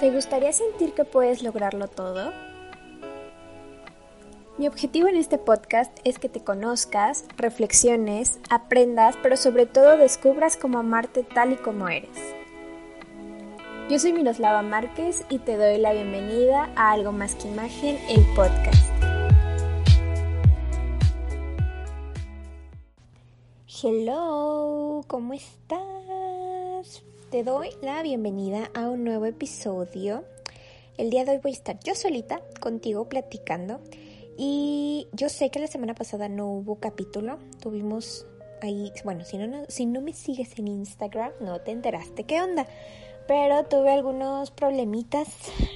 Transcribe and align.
¿Te 0.00 0.12
gustaría 0.12 0.52
sentir 0.52 0.94
que 0.94 1.04
puedes 1.04 1.42
lograrlo 1.42 1.88
todo? 1.88 2.32
Mi 4.56 4.68
objetivo 4.68 5.08
en 5.08 5.16
este 5.16 5.38
podcast 5.38 5.98
es 6.04 6.20
que 6.20 6.28
te 6.28 6.44
conozcas, 6.44 7.24
reflexiones, 7.36 8.38
aprendas, 8.48 9.16
pero 9.24 9.36
sobre 9.36 9.66
todo 9.66 9.96
descubras 9.96 10.56
cómo 10.56 10.78
amarte 10.78 11.24
tal 11.24 11.52
y 11.52 11.56
como 11.56 11.88
eres. 11.88 12.16
Yo 13.90 13.98
soy 13.98 14.12
Miroslava 14.12 14.62
Márquez 14.62 15.24
y 15.30 15.40
te 15.40 15.56
doy 15.56 15.78
la 15.78 15.92
bienvenida 15.92 16.70
a 16.76 16.92
Algo 16.92 17.10
Más 17.10 17.34
que 17.34 17.48
Imagen, 17.48 17.98
el 18.08 18.24
podcast. 18.36 18.86
Hello, 23.82 25.02
¿cómo 25.08 25.34
estás? 25.34 25.87
Te 27.30 27.44
doy 27.44 27.68
la 27.82 28.02
bienvenida 28.02 28.70
a 28.72 28.88
un 28.88 29.04
nuevo 29.04 29.26
episodio. 29.26 30.24
El 30.96 31.10
día 31.10 31.26
de 31.26 31.32
hoy 31.32 31.40
voy 31.42 31.50
a 31.50 31.54
estar 31.56 31.78
yo 31.80 31.94
solita 31.94 32.40
contigo 32.58 33.06
platicando. 33.06 33.80
Y 34.38 35.08
yo 35.12 35.28
sé 35.28 35.50
que 35.50 35.58
la 35.58 35.66
semana 35.66 35.94
pasada 35.94 36.30
no 36.30 36.46
hubo 36.46 36.76
capítulo, 36.76 37.38
tuvimos 37.60 38.26
ahí, 38.62 38.90
bueno, 39.04 39.26
si 39.26 39.36
no, 39.36 39.66
si 39.68 39.84
no 39.84 40.00
me 40.00 40.14
sigues 40.14 40.58
en 40.58 40.68
Instagram 40.68 41.32
no 41.40 41.60
te 41.60 41.72
enteraste 41.72 42.24
qué 42.24 42.40
onda, 42.40 42.66
pero 43.26 43.62
tuve 43.66 43.90
algunos 43.90 44.50
problemitas 44.50 45.28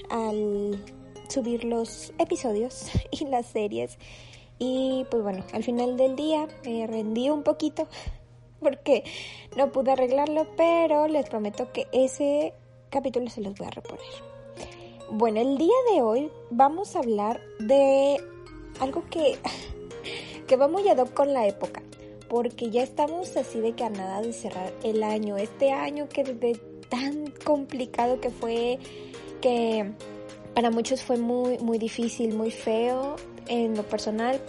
al 0.09 0.83
subir 1.29 1.65
los 1.65 2.15
episodios 2.19 2.87
y 3.11 3.27
las 3.27 3.45
series. 3.45 3.99
Y 4.59 5.05
pues 5.11 5.23
bueno, 5.23 5.45
al 5.53 5.65
final 5.65 5.99
del 5.99 6.17
día 6.17 6.49
me 6.65 6.87
rendí 6.87 7.29
un 7.29 7.43
poquito 7.43 7.89
porque 8.63 9.05
no 9.57 9.71
pude 9.73 9.93
arreglarlo, 9.93 10.47
pero 10.57 11.09
les 11.09 11.29
prometo 11.29 11.73
que 11.73 11.87
ese 11.93 12.55
capítulo 12.91 13.29
se 13.29 13.41
los 13.41 13.55
voy 13.55 13.67
a 13.67 13.71
reponer. 13.71 14.33
Bueno, 15.11 15.41
el 15.41 15.59
día 15.59 15.75
de 15.93 16.03
hoy 16.03 16.31
vamos 16.51 16.97
a 16.97 17.01
hablar 17.01 17.41
de 17.59 18.17
algo 18.81 19.05
que, 19.11 19.39
que 20.47 20.57
va 20.57 20.69
muy 20.69 20.89
ad 20.89 20.99
hoc 20.99 21.13
con 21.13 21.35
la 21.35 21.47
época, 21.47 21.83
porque 22.29 22.71
ya 22.71 22.83
estamos 22.83 23.37
así 23.37 23.61
de 23.61 23.73
que 23.73 23.85
a 23.85 23.91
nada 23.91 24.23
de 24.23 24.33
cerrar 24.33 24.73
el 24.83 25.03
año, 25.03 25.37
este 25.37 25.71
año 25.71 26.09
que 26.09 26.25
de 26.25 26.55
tan 26.89 27.31
complicado 27.45 28.21
que 28.21 28.31
fue, 28.31 28.79
que 29.41 29.93
para 30.55 30.71
muchos 30.71 31.03
fue 31.03 31.17
muy, 31.17 31.59
muy 31.59 31.79
difícil, 31.79 32.35
muy 32.35 32.51
feo. 32.51 33.17
En 33.49 33.77
lo 33.77 33.83
personal, 33.83 34.41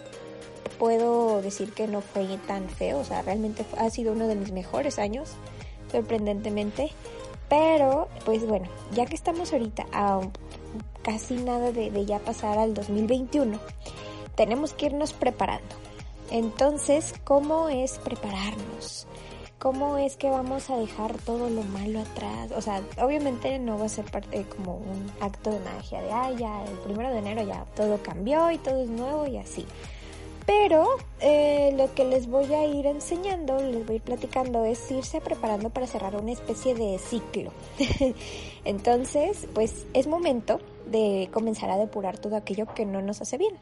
puedo 0.84 1.42
decir 1.42 1.72
que 1.72 1.88
no 1.88 2.02
fue 2.02 2.28
tan 2.46 2.68
feo, 2.68 3.00
o 3.00 3.06
sea, 3.06 3.22
realmente 3.22 3.64
ha 3.78 3.90
sido 3.90 4.12
uno 4.12 4.28
de 4.28 4.36
mis 4.36 4.52
mejores 4.52 5.00
años, 5.00 5.30
sorprendentemente. 5.90 6.92
Pero, 7.48 8.10
pues 8.26 8.46
bueno, 8.46 8.68
ya 8.94 9.06
que 9.06 9.16
estamos 9.16 9.54
ahorita 9.54 9.86
a 9.94 10.20
casi 11.02 11.36
nada 11.36 11.72
de, 11.72 12.06
ya 12.06 12.20
pasar 12.20 12.58
al 12.58 12.74
2021, 12.74 13.62
tenemos 14.36 14.74
que 14.74 14.88
irnos 14.88 15.14
preparando. 15.14 15.74
Entonces, 16.32 17.14
¿cómo 17.24 17.70
es 17.70 17.98
prepararnos? 18.00 19.08
¿Cómo 19.60 19.98
es 19.98 20.18
que 20.18 20.30
vamos 20.30 20.70
a 20.70 20.76
dejar 20.76 21.18
todo 21.20 21.50
lo 21.50 21.64
malo 21.64 22.02
atrás? 22.02 22.52
O 22.58 22.62
sea, 22.62 22.82
obviamente 22.98 23.58
no 23.58 23.80
va 23.80 23.86
a 23.86 23.90
ser 23.90 24.04
parte 24.04 24.46
como 24.58 24.76
un 24.76 25.10
acto 25.22 25.50
de 25.50 25.62
magia 25.62 26.02
de, 26.02 26.12
ah, 26.12 26.32
ya 26.38 26.66
el 26.66 26.78
primero 26.80 27.10
de 27.10 27.20
enero 27.20 27.42
ya 27.44 27.64
todo 27.74 28.04
cambió 28.04 28.52
y 28.52 28.58
todo 28.58 28.84
es 28.84 28.90
nuevo 28.90 29.26
y 29.28 29.38
así. 29.38 29.66
Pero 30.46 30.88
eh, 31.22 31.74
lo 31.78 31.94
que 31.94 32.04
les 32.04 32.28
voy 32.28 32.54
a 32.54 32.66
ir 32.66 32.86
enseñando, 32.86 33.58
les 33.58 33.86
voy 33.86 33.94
a 33.94 33.98
ir 33.98 34.02
platicando, 34.02 34.66
es 34.66 34.92
irse 34.92 35.22
preparando 35.22 35.70
para 35.70 35.88
cerrar 35.88 36.16
una 36.16 36.32
especie 36.32 36.76
de 36.76 36.98
ciclo. 37.00 37.52
Entonces, 38.66 39.48
pues 39.54 39.86
es 39.94 40.08
momento 40.08 40.60
de 40.86 41.30
comenzar 41.32 41.70
a 41.70 41.78
depurar 41.78 42.18
todo 42.18 42.36
aquello 42.36 42.66
que 42.74 42.86
no 42.86 43.02
nos 43.02 43.22
hace 43.22 43.38
bien. 43.38 43.56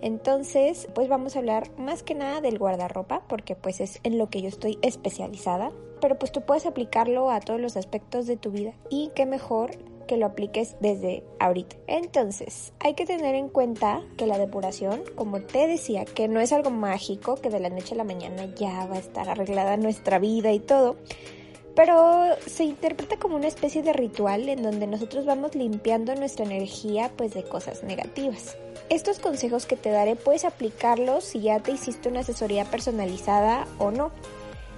Entonces, 0.00 0.88
pues 0.94 1.08
vamos 1.08 1.34
a 1.34 1.40
hablar 1.40 1.70
más 1.76 2.02
que 2.02 2.14
nada 2.14 2.40
del 2.40 2.58
guardarropa, 2.58 3.22
porque 3.28 3.56
pues 3.56 3.80
es 3.80 4.00
en 4.04 4.16
lo 4.16 4.30
que 4.30 4.40
yo 4.40 4.48
estoy 4.48 4.78
especializada. 4.82 5.72
Pero 6.00 6.18
pues 6.18 6.30
tú 6.30 6.42
puedes 6.42 6.66
aplicarlo 6.66 7.30
a 7.30 7.40
todos 7.40 7.60
los 7.60 7.76
aspectos 7.76 8.26
de 8.26 8.36
tu 8.36 8.50
vida 8.50 8.72
y 8.88 9.10
qué 9.14 9.26
mejor 9.26 9.72
que 10.08 10.16
lo 10.16 10.26
apliques 10.26 10.74
desde 10.80 11.22
ahorita. 11.38 11.76
Entonces, 11.86 12.72
hay 12.80 12.94
que 12.94 13.06
tener 13.06 13.36
en 13.36 13.48
cuenta 13.48 14.02
que 14.16 14.26
la 14.26 14.38
depuración, 14.38 15.04
como 15.14 15.40
te 15.42 15.68
decía, 15.68 16.04
que 16.04 16.26
no 16.26 16.40
es 16.40 16.52
algo 16.52 16.70
mágico, 16.70 17.36
que 17.36 17.50
de 17.50 17.60
la 17.60 17.70
noche 17.70 17.94
a 17.94 17.98
la 17.98 18.02
mañana 18.02 18.52
ya 18.56 18.86
va 18.86 18.96
a 18.96 18.98
estar 18.98 19.28
arreglada 19.28 19.76
nuestra 19.76 20.18
vida 20.18 20.50
y 20.50 20.58
todo, 20.58 20.96
pero 21.76 22.34
se 22.44 22.64
interpreta 22.64 23.18
como 23.18 23.36
una 23.36 23.46
especie 23.46 23.84
de 23.84 23.92
ritual 23.92 24.48
en 24.48 24.64
donde 24.64 24.88
nosotros 24.88 25.24
vamos 25.24 25.54
limpiando 25.54 26.12
nuestra 26.16 26.44
energía 26.44 27.12
pues 27.16 27.34
de 27.34 27.44
cosas 27.44 27.84
negativas. 27.84 28.56
Estos 28.88 29.20
consejos 29.20 29.66
que 29.66 29.76
te 29.76 29.90
daré 29.90 30.16
puedes 30.16 30.44
aplicarlos 30.44 31.22
si 31.22 31.40
ya 31.40 31.60
te 31.60 31.70
hiciste 31.70 32.08
una 32.08 32.20
asesoría 32.20 32.64
personalizada 32.64 33.68
o 33.78 33.92
no, 33.92 34.10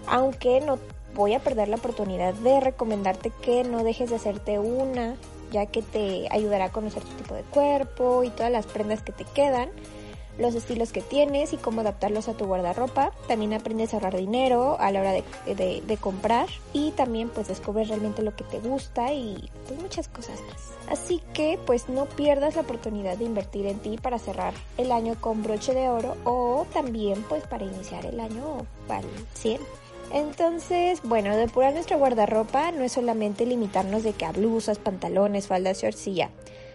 aunque 0.06 0.60
no 0.60 0.78
voy 1.14 1.34
a 1.34 1.40
perder 1.40 1.68
la 1.68 1.76
oportunidad 1.76 2.34
de 2.34 2.60
recomendarte 2.60 3.32
que 3.42 3.64
no 3.64 3.82
dejes 3.84 4.10
de 4.10 4.16
hacerte 4.16 4.58
una, 4.58 5.16
ya 5.50 5.66
que 5.66 5.82
te 5.82 6.28
ayudará 6.30 6.66
a 6.66 6.72
conocer 6.72 7.02
tu 7.02 7.14
tipo 7.16 7.34
de 7.34 7.42
cuerpo 7.42 8.24
y 8.24 8.30
todas 8.30 8.52
las 8.52 8.66
prendas 8.66 9.02
que 9.02 9.12
te 9.12 9.24
quedan, 9.24 9.70
los 10.38 10.54
estilos 10.54 10.92
que 10.92 11.02
tienes 11.02 11.52
y 11.52 11.56
cómo 11.56 11.82
adaptarlos 11.82 12.28
a 12.28 12.34
tu 12.34 12.46
guardarropa. 12.46 13.12
También 13.28 13.52
aprendes 13.52 13.92
a 13.92 13.96
ahorrar 13.96 14.16
dinero 14.16 14.78
a 14.80 14.90
la 14.90 15.00
hora 15.00 15.12
de, 15.12 15.98
comprar 16.00 16.48
y 16.72 16.92
también 16.92 17.28
pues 17.28 17.48
descubres 17.48 17.88
realmente 17.88 18.22
lo 18.22 18.34
que 18.34 18.44
te 18.44 18.58
gusta 18.58 19.12
y 19.12 19.50
pues 19.66 19.80
muchas 19.80 20.08
cosas 20.08 20.40
más. 20.48 20.70
Así 20.88 21.20
que 21.34 21.58
pues 21.66 21.88
no 21.88 22.06
pierdas 22.06 22.56
la 22.56 22.62
oportunidad 22.62 23.18
de 23.18 23.24
invertir 23.24 23.66
en 23.66 23.80
ti 23.80 23.98
para 23.98 24.18
cerrar 24.18 24.54
el 24.78 24.92
año 24.92 25.14
con 25.20 25.42
broche 25.42 25.74
de 25.74 25.88
oro 25.88 26.16
o 26.24 26.66
también 26.72 27.22
pues 27.28 27.46
para 27.46 27.64
iniciar 27.64 28.06
el 28.06 28.18
año 28.18 28.66
al 28.88 29.04
100. 29.34 29.60
Entonces, 30.12 31.00
bueno, 31.04 31.36
depurar 31.36 31.72
nuestra 31.72 31.96
guardarropa 31.96 32.72
no 32.72 32.82
es 32.82 32.92
solamente 32.92 33.46
limitarnos 33.46 34.02
de 34.02 34.12
que 34.12 34.24
a 34.24 34.32
blusas, 34.32 34.78
pantalones, 34.78 35.46
faldas, 35.46 35.82
y 36.06 36.14
ya. 36.14 36.30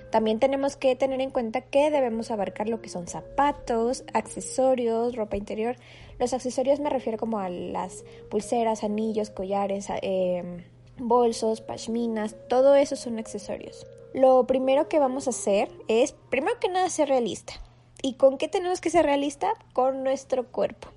También 0.09 0.39
tenemos 0.39 0.77
que 0.77 0.95
tener 0.95 1.19
en 1.19 1.31
cuenta 1.31 1.59
que 1.59 1.91
debemos 1.91 2.31
abarcar 2.31 2.69
lo 2.69 2.81
que 2.81 2.87
son 2.87 3.07
zapatos, 3.07 4.05
accesorios, 4.13 5.17
ropa 5.17 5.35
interior. 5.35 5.75
Los 6.19 6.33
accesorios 6.33 6.79
me 6.79 6.89
refiero 6.89 7.17
como 7.17 7.39
a 7.39 7.49
las 7.49 8.05
pulseras, 8.29 8.85
anillos, 8.85 9.29
collares, 9.29 9.87
em, 10.01 10.63
bolsos, 10.97 11.59
pashminas, 11.59 12.37
todo 12.47 12.75
eso 12.75 12.95
son 12.95 13.19
accesorios. 13.19 13.85
Lo 14.13 14.47
primero 14.47 14.87
que 14.87 14.99
vamos 14.99 15.27
a 15.27 15.31
hacer 15.31 15.69
es, 15.89 16.13
primero 16.29 16.57
que 16.61 16.69
nada, 16.69 16.89
ser 16.89 17.09
realista. 17.09 17.53
¿Y 18.01 18.13
con 18.13 18.37
qué 18.37 18.47
tenemos 18.47 18.79
que 18.79 18.89
ser 18.89 19.05
realista? 19.05 19.51
Con 19.73 20.03
nuestro 20.03 20.49
cuerpo. 20.49 20.87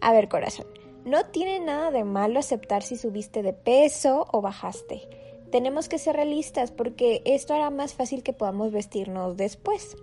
A 0.00 0.12
ver, 0.12 0.30
corazón, 0.30 0.66
no 1.04 1.24
tiene 1.26 1.60
nada 1.60 1.90
de 1.90 2.04
malo 2.04 2.38
aceptar 2.38 2.82
si 2.82 2.96
subiste 2.96 3.42
de 3.42 3.52
peso 3.52 4.26
o 4.32 4.40
bajaste. 4.40 5.08
Tenemos 5.50 5.88
que 5.88 5.98
ser 5.98 6.16
realistas 6.16 6.70
porque 6.70 7.22
esto 7.24 7.54
hará 7.54 7.70
más 7.70 7.94
fácil 7.94 8.22
que 8.22 8.32
podamos 8.32 8.70
vestirnos 8.72 9.36
después. 9.36 9.96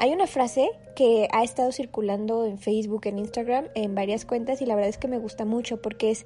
Hay 0.00 0.12
una 0.12 0.26
frase 0.28 0.70
que 0.94 1.28
ha 1.32 1.42
estado 1.42 1.72
circulando 1.72 2.44
en 2.44 2.58
Facebook, 2.58 3.06
en 3.06 3.18
Instagram, 3.18 3.66
en 3.74 3.94
varias 3.94 4.24
cuentas 4.24 4.62
y 4.62 4.66
la 4.66 4.76
verdad 4.76 4.90
es 4.90 4.98
que 4.98 5.08
me 5.08 5.18
gusta 5.18 5.44
mucho 5.44 5.82
porque 5.82 6.12
es, 6.12 6.24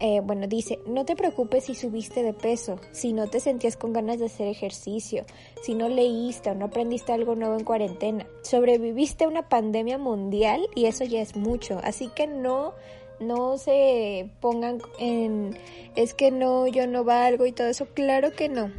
eh, 0.00 0.20
bueno, 0.20 0.48
dice, 0.48 0.80
no 0.86 1.04
te 1.04 1.14
preocupes 1.14 1.64
si 1.64 1.76
subiste 1.76 2.24
de 2.24 2.32
peso, 2.32 2.80
si 2.90 3.12
no 3.12 3.28
te 3.28 3.38
sentías 3.38 3.76
con 3.76 3.92
ganas 3.92 4.18
de 4.18 4.26
hacer 4.26 4.48
ejercicio, 4.48 5.24
si 5.62 5.74
no 5.74 5.88
leíste 5.88 6.50
o 6.50 6.54
no 6.56 6.64
aprendiste 6.64 7.12
algo 7.12 7.36
nuevo 7.36 7.56
en 7.56 7.64
cuarentena, 7.64 8.26
sobreviviste 8.42 9.24
a 9.24 9.28
una 9.28 9.48
pandemia 9.48 9.98
mundial 9.98 10.66
y 10.74 10.86
eso 10.86 11.04
ya 11.04 11.20
es 11.20 11.36
mucho, 11.36 11.80
así 11.84 12.08
que 12.08 12.26
no 12.26 12.74
no 13.20 13.58
se 13.58 14.30
pongan 14.40 14.80
en 14.98 15.56
es 15.96 16.14
que 16.14 16.30
no, 16.30 16.66
yo 16.66 16.86
no 16.86 17.04
valgo 17.04 17.46
y 17.46 17.52
todo 17.52 17.68
eso. 17.68 17.86
Claro 17.94 18.32
que 18.32 18.48
no, 18.48 18.70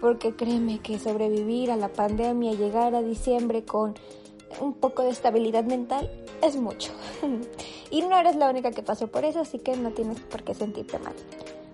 porque 0.00 0.34
créeme 0.34 0.80
que 0.80 0.98
sobrevivir 0.98 1.70
a 1.70 1.76
la 1.76 1.88
pandemia, 1.88 2.52
llegar 2.52 2.94
a 2.94 3.02
diciembre 3.02 3.64
con 3.64 3.94
un 4.60 4.74
poco 4.74 5.02
de 5.02 5.10
estabilidad 5.10 5.64
mental 5.64 6.10
es 6.42 6.56
mucho. 6.56 6.92
y 7.90 8.02
no 8.02 8.18
eres 8.18 8.36
la 8.36 8.50
única 8.50 8.70
que 8.70 8.82
pasó 8.82 9.08
por 9.08 9.24
eso, 9.24 9.40
así 9.40 9.58
que 9.58 9.76
no 9.76 9.90
tienes 9.90 10.20
por 10.20 10.42
qué 10.42 10.54
sentirte 10.54 10.98
mal. 10.98 11.14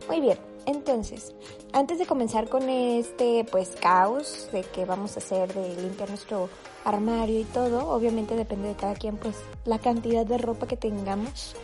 Muy 0.09 0.21
bien, 0.21 0.39
entonces, 0.67 1.35
antes 1.73 1.99
de 1.99 2.07
comenzar 2.07 2.49
con 2.49 2.69
este 2.69 3.45
pues 3.51 3.71
caos 3.81 4.49
de 4.53 4.63
que 4.63 4.85
vamos 4.85 5.17
a 5.17 5.21
hacer 5.21 5.53
de 5.55 5.81
limpiar 5.81 6.09
nuestro 6.09 6.49
armario 6.85 7.41
y 7.41 7.45
todo, 7.45 7.89
obviamente 7.89 8.35
depende 8.35 8.69
de 8.69 8.75
cada 8.75 8.95
quien 8.95 9.17
pues 9.17 9.37
la 9.65 9.79
cantidad 9.79 10.27
de 10.27 10.39
ropa 10.39 10.67
que 10.67 10.77
tengamos 10.77 11.55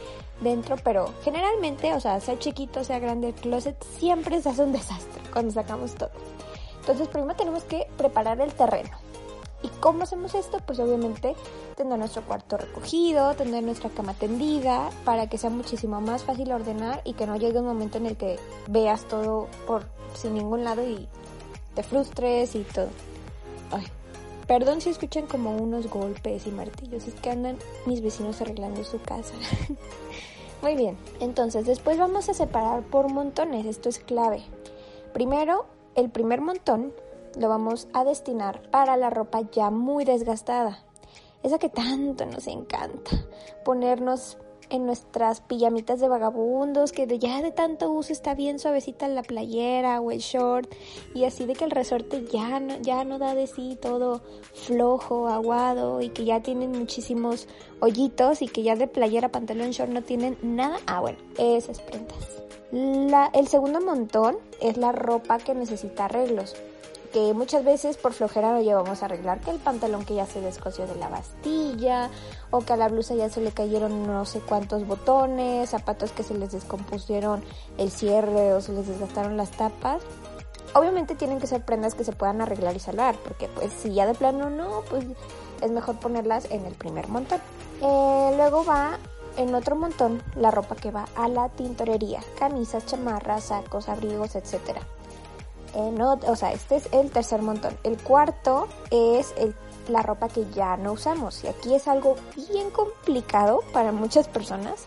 dentro, 0.41 0.77
pero 0.83 1.13
generalmente, 1.23 1.95
o 1.95 2.01
sea, 2.01 2.21
sea 2.21 2.39
chiquito, 2.39 2.85
sea 2.85 2.99
grande, 2.99 3.29
el 3.29 3.35
closet 3.35 3.83
siempre 3.99 4.41
se 4.41 4.51
hace 4.51 4.63
un 4.63 4.73
desastre 4.73 5.23
cuando 5.33 5.53
sacamos 5.53 5.95
todo. 5.95 6.11
Entonces, 6.81 7.09
primero 7.09 7.35
tenemos 7.35 7.65
que 7.65 7.89
preparar 7.97 8.41
el 8.41 8.53
terreno. 8.55 8.97
¿Y 9.63 9.69
cómo 9.81 10.05
hacemos 10.05 10.35
esto? 10.35 10.59
Pues 10.65 10.79
obviamente 10.79 11.35
tener 11.77 11.99
nuestro 11.99 12.23
cuarto 12.23 12.57
recogido, 12.57 13.35
tener 13.35 13.65
nuestra 13.65 13.91
cama 13.91 14.15
tendida, 14.15 14.91
para 15.05 15.29
que 15.29 15.39
sea 15.39 15.51
muchísimo 15.51 16.01
más 16.01 16.25
fácil 16.25 16.53
ordenar 16.53 17.01
y 17.05 17.15
que 17.15 17.27
no 17.27 17.37
llegue 17.37 17.59
un 17.59 17.67
momento 17.67 17.99
en 17.99 18.07
el 18.07 18.17
que 18.17 18.39
veas 18.69 19.05
todo 19.05 19.49
por 19.67 19.85
sin 20.15 20.35
ningún 20.35 20.63
lado 20.63 20.87
y 20.87 21.09
te 21.75 21.83
frustres 21.83 22.55
y 22.55 22.61
todo. 22.61 22.89
Ay, 23.73 23.87
perdón 24.47 24.81
si 24.81 24.91
escuchan 24.91 25.27
como 25.27 25.57
unos 25.57 25.89
golpes 25.89 26.47
y 26.47 26.51
martillos, 26.51 27.07
es 27.07 27.15
que 27.15 27.31
andan 27.31 27.59
mis 27.85 28.01
vecinos 28.03 28.41
arreglando 28.41 28.85
su 28.85 29.01
casa. 29.01 29.35
Muy 30.63 30.75
bien, 30.75 30.97
entonces 31.21 31.67
después 31.67 31.99
vamos 31.99 32.29
a 32.29 32.35
separar 32.35 32.83
por 32.83 33.13
montones, 33.13 33.67
esto 33.67 33.89
es 33.89 33.99
clave. 33.99 34.43
Primero, 35.13 35.67
el 35.95 36.11
primer 36.11 36.41
montón 36.41 36.93
lo 37.39 37.49
vamos 37.49 37.89
a 37.93 38.05
destinar 38.05 38.63
para 38.71 38.97
la 38.97 39.11
ropa 39.11 39.43
ya 39.53 39.71
muy 39.71 40.05
desgastada, 40.05 40.83
esa 41.43 41.59
que 41.59 41.69
tanto 41.69 42.25
nos 42.27 42.47
encanta, 42.47 43.11
ponernos 43.65 44.39
en 44.71 44.87
nuestras 44.87 45.41
pijamitas 45.41 46.01
de 46.01 46.09
vagabundos, 46.09 46.93
que 46.93 47.07
ya 47.19 47.43
de 47.43 47.53
tanto 47.53 47.91
uso 47.91 48.13
está 48.13 48.35
bien 48.35 48.59
suavecita 48.59 49.09
la 49.09 49.23
playera 49.23 50.01
o 50.01 50.11
el 50.11 50.19
short, 50.19 50.73
y 51.15 51.25
así 51.25 51.47
de 51.47 51.55
que 51.55 51.65
el 51.65 51.71
resorte 51.71 52.25
ya 52.33 52.61
no, 52.61 52.81
ya 52.81 53.05
no 53.05 53.19
da 53.19 53.35
de 53.35 53.47
sí 53.47 53.79
todo 53.81 54.23
flojo, 54.55 55.29
aguado, 55.29 56.01
y 56.01 56.09
que 56.09 56.25
ya 56.25 56.41
tienen 56.41 56.73
muchísimos 56.73 57.49
hoyitos, 57.81 58.43
y 58.43 58.49
que 58.49 58.63
ya 58.63 58.77
de 58.77 58.89
playera, 58.89 59.31
pantalón, 59.31 59.71
short 59.71 59.91
no 59.91 60.03
tienen 60.03 60.39
nada. 60.43 60.79
Ah, 60.87 61.01
bueno, 61.01 61.19
esas 61.39 61.81
prendas. 61.81 62.43
La, 62.73 63.31
el 63.33 63.47
segundo 63.47 63.81
montón 63.81 64.39
es 64.61 64.77
la 64.77 64.93
ropa 64.93 65.39
que 65.39 65.55
necesita 65.55 66.07
arreglos 66.07 66.57
que 67.17 67.33
muchas 67.33 67.65
veces 67.65 67.97
por 67.97 68.13
flojera 68.13 68.53
lo 68.53 68.61
llevamos 68.61 69.01
a 69.01 69.07
arreglar, 69.07 69.41
que 69.41 69.51
el 69.51 69.59
pantalón 69.59 70.05
que 70.05 70.17
ya 70.17 70.27
se 70.27 70.43
descosió 70.43 70.87
de 70.87 70.97
la 70.97 71.09
bastilla, 71.09 72.11
o 72.51 72.61
que 72.61 72.75
a 72.75 72.77
la 72.77 72.91
blusa 72.91 73.15
ya 73.15 73.31
se 73.31 73.41
le 73.41 73.53
cayeron 73.53 74.07
no 74.07 74.27
sé 74.27 74.41
cuántos 74.41 74.87
botones, 74.87 75.71
zapatos 75.71 76.13
que 76.13 76.23
se 76.23 76.35
les 76.35 76.53
descompusieron 76.53 77.43
el 77.79 77.91
cierre 77.91 78.53
o 78.53 78.61
se 78.61 78.75
les 78.75 78.87
desgastaron 78.87 79.39
las 79.39 79.51
tapas. 79.53 80.03
Obviamente 80.75 81.15
tienen 81.15 81.41
que 81.41 81.47
ser 81.47 81.65
prendas 81.65 81.95
que 81.95 82.05
se 82.05 82.13
puedan 82.13 82.43
arreglar 82.43 82.77
y 82.77 82.81
salvar, 82.81 83.15
porque 83.25 83.49
pues 83.49 83.73
si 83.73 83.95
ya 83.95 84.05
de 84.05 84.13
plano 84.13 84.51
no, 84.51 84.83
pues 84.91 85.07
es 85.63 85.71
mejor 85.71 85.99
ponerlas 85.99 86.51
en 86.51 86.67
el 86.67 86.75
primer 86.75 87.09
montón. 87.09 87.41
Eh, 87.81 88.35
luego 88.37 88.63
va 88.63 88.99
en 89.39 89.55
otro 89.55 89.75
montón 89.75 90.23
la 90.35 90.51
ropa 90.51 90.77
que 90.77 90.91
va 90.91 91.07
a 91.17 91.29
la 91.29 91.49
tintorería, 91.49 92.21
camisas, 92.39 92.85
chamarras, 92.85 93.45
sacos, 93.45 93.89
abrigos, 93.89 94.37
etcétera. 94.37 94.83
Eh, 95.77 95.91
no, 95.93 96.19
o 96.27 96.37
sea, 96.37 96.53
este 96.53 96.77
es 96.77 96.89
el 96.91 97.11
tercer 97.11 97.43
montón. 97.43 97.77
El 97.85 97.99
cuarto 97.99 98.67
es 98.91 99.35
la 99.89 100.01
ropa 100.01 100.29
que 100.29 100.47
ya 100.55 100.79
no 100.79 100.93
usamos. 100.93 101.45
Y 101.45 101.49
aquí 101.49 101.75
es 101.75 101.87
algo 101.87 102.17
bien 102.35 102.71
complicado 102.71 103.61
para 103.75 103.93
muchas 103.93 104.27
personas. 104.27 104.87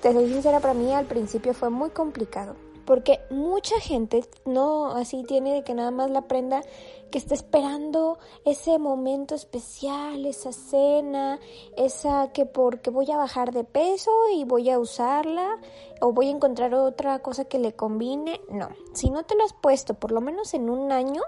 Te 0.00 0.14
soy 0.14 0.28
sincera, 0.32 0.60
para 0.60 0.72
mí 0.72 0.90
al 0.94 1.04
principio 1.04 1.52
fue 1.52 1.68
muy 1.68 1.90
complicado. 1.90 2.56
Porque 2.84 3.20
mucha 3.30 3.78
gente 3.80 4.24
no 4.44 4.92
así 4.92 5.22
tiene 5.22 5.54
de 5.54 5.64
que 5.64 5.74
nada 5.74 5.90
más 5.90 6.10
la 6.10 6.22
prenda 6.22 6.62
que 7.10 7.18
está 7.18 7.34
esperando 7.34 8.18
ese 8.44 8.78
momento 8.78 9.34
especial, 9.34 10.24
esa 10.26 10.52
cena, 10.52 11.38
esa 11.76 12.32
que 12.32 12.46
porque 12.46 12.90
voy 12.90 13.10
a 13.10 13.16
bajar 13.16 13.52
de 13.52 13.64
peso 13.64 14.10
y 14.34 14.44
voy 14.44 14.70
a 14.70 14.78
usarla 14.78 15.58
o 16.00 16.12
voy 16.12 16.28
a 16.28 16.30
encontrar 16.30 16.74
otra 16.74 17.20
cosa 17.20 17.44
que 17.44 17.58
le 17.58 17.74
combine. 17.74 18.40
No, 18.48 18.70
si 18.94 19.10
no 19.10 19.24
te 19.24 19.36
lo 19.36 19.44
has 19.44 19.52
puesto 19.52 19.94
por 19.94 20.10
lo 20.10 20.20
menos 20.20 20.54
en 20.54 20.70
un 20.70 20.90
año, 20.90 21.22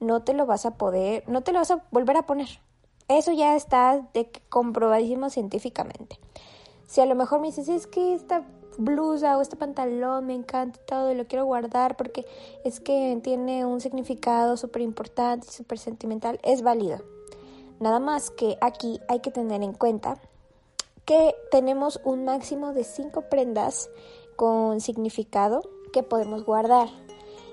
no 0.00 0.22
te 0.22 0.32
lo 0.32 0.46
vas 0.46 0.66
a 0.66 0.76
poder, 0.76 1.28
no 1.28 1.42
te 1.42 1.52
lo 1.52 1.58
vas 1.58 1.70
a 1.70 1.84
volver 1.90 2.16
a 2.16 2.26
poner. 2.26 2.48
Eso 3.08 3.32
ya 3.32 3.54
está 3.54 4.06
de 4.14 4.30
comprobadísimo 4.48 5.30
científicamente. 5.30 6.18
Si 6.86 7.00
a 7.00 7.06
lo 7.06 7.14
mejor 7.14 7.40
me 7.40 7.48
dices, 7.48 7.68
es 7.68 7.86
que 7.86 8.14
esta 8.14 8.46
blusa 8.78 9.36
o 9.36 9.42
este 9.42 9.56
pantalón 9.56 10.26
me 10.26 10.34
encanta 10.34 10.80
todo 10.86 11.12
y 11.12 11.14
lo 11.14 11.26
quiero 11.26 11.44
guardar 11.44 11.96
porque 11.96 12.24
es 12.64 12.80
que 12.80 13.20
tiene 13.22 13.66
un 13.66 13.80
significado 13.80 14.56
súper 14.56 14.82
importante 14.82 15.48
y 15.50 15.52
súper 15.52 15.78
sentimental, 15.78 16.40
es 16.42 16.62
válido. 16.62 17.00
Nada 17.80 18.00
más 18.00 18.30
que 18.30 18.56
aquí 18.60 19.00
hay 19.08 19.20
que 19.20 19.30
tener 19.30 19.62
en 19.62 19.72
cuenta 19.72 20.18
que 21.04 21.34
tenemos 21.50 22.00
un 22.04 22.24
máximo 22.24 22.72
de 22.72 22.84
cinco 22.84 23.22
prendas 23.28 23.90
con 24.36 24.80
significado 24.80 25.62
que 25.92 26.02
podemos 26.02 26.44
guardar. 26.44 26.88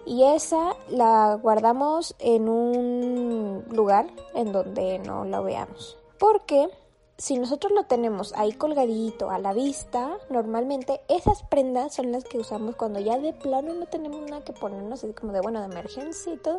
Y 0.05 0.23
esa 0.23 0.75
la 0.87 1.39
guardamos 1.41 2.15
en 2.19 2.47
un 2.47 3.65
lugar 3.71 4.07
en 4.35 4.51
donde 4.51 4.99
no 4.99 5.25
la 5.25 5.41
veamos. 5.41 5.97
Porque 6.19 6.69
si 7.17 7.37
nosotros 7.37 7.71
lo 7.71 7.83
tenemos 7.83 8.33
ahí 8.35 8.51
colgadito 8.51 9.29
a 9.29 9.39
la 9.39 9.53
vista, 9.53 10.17
normalmente 10.29 10.99
esas 11.07 11.43
prendas 11.43 11.95
son 11.95 12.11
las 12.11 12.25
que 12.25 12.37
usamos 12.37 12.75
cuando 12.75 12.99
ya 12.99 13.17
de 13.17 13.31
plano 13.31 13.73
no 13.73 13.85
tenemos 13.85 14.21
nada 14.29 14.43
que 14.43 14.51
ponernos, 14.51 15.03
así 15.03 15.13
como 15.13 15.31
de 15.31 15.39
bueno, 15.39 15.61
de 15.61 15.67
emergencia 15.67 16.33
y 16.33 16.37
todo, 16.37 16.57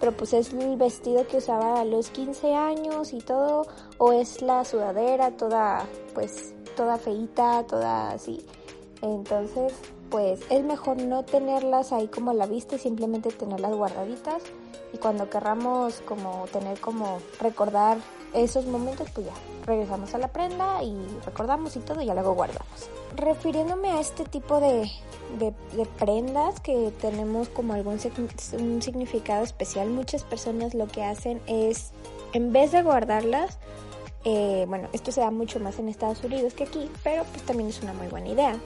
pero 0.00 0.10
pues 0.12 0.32
es 0.32 0.52
el 0.52 0.76
vestido 0.76 1.26
que 1.28 1.36
usaba 1.36 1.80
a 1.80 1.84
los 1.84 2.10
15 2.10 2.54
años 2.54 3.12
y 3.12 3.18
todo, 3.18 3.66
o 3.98 4.12
es 4.12 4.42
la 4.42 4.64
sudadera 4.64 5.36
toda, 5.36 5.86
pues, 6.14 6.52
toda 6.76 6.98
feita, 6.98 7.64
toda 7.68 8.10
así. 8.10 8.44
Entonces, 9.02 9.72
pues 10.10 10.40
es 10.50 10.64
mejor 10.64 11.00
no 11.00 11.24
tenerlas 11.24 11.92
ahí 11.92 12.08
como 12.08 12.32
a 12.32 12.34
la 12.34 12.46
vista 12.46 12.74
y 12.74 12.78
simplemente 12.78 13.30
tenerlas 13.30 13.74
guardaditas 13.74 14.42
y 14.92 14.98
cuando 14.98 15.30
querramos 15.30 16.00
como 16.02 16.44
tener 16.52 16.80
como 16.80 17.18
recordar 17.40 17.98
esos 18.34 18.66
momentos, 18.66 19.08
pues 19.10 19.26
ya 19.26 19.32
regresamos 19.66 20.14
a 20.14 20.18
la 20.18 20.28
prenda 20.28 20.82
y 20.82 20.96
recordamos 21.24 21.76
y 21.76 21.80
todo 21.80 22.00
y 22.00 22.06
ya 22.06 22.14
luego 22.14 22.34
guardamos. 22.34 22.88
Refiriéndome 23.16 23.90
a 23.90 24.00
este 24.00 24.24
tipo 24.24 24.60
de, 24.60 24.90
de, 25.38 25.86
prendas 25.98 26.60
que 26.60 26.92
tenemos 27.00 27.48
como 27.48 27.74
algún 27.74 27.98
significado 28.00 29.44
especial, 29.44 29.90
muchas 29.90 30.24
personas 30.24 30.74
lo 30.74 30.88
que 30.88 31.04
hacen 31.04 31.40
es, 31.46 31.92
en 32.32 32.52
vez 32.52 32.72
de 32.72 32.82
guardarlas, 32.82 33.58
eh, 34.24 34.66
bueno, 34.68 34.88
esto 34.92 35.10
se 35.10 35.20
da 35.20 35.30
mucho 35.30 35.58
más 35.58 35.78
en 35.78 35.88
Estados 35.88 36.22
Unidos 36.22 36.54
que 36.54 36.64
aquí, 36.64 36.90
pero 37.02 37.24
pues 37.24 37.42
también 37.42 37.68
es 37.68 37.82
una 37.82 37.92
muy 37.92 38.06
buena 38.08 38.28
idea, 38.28 38.58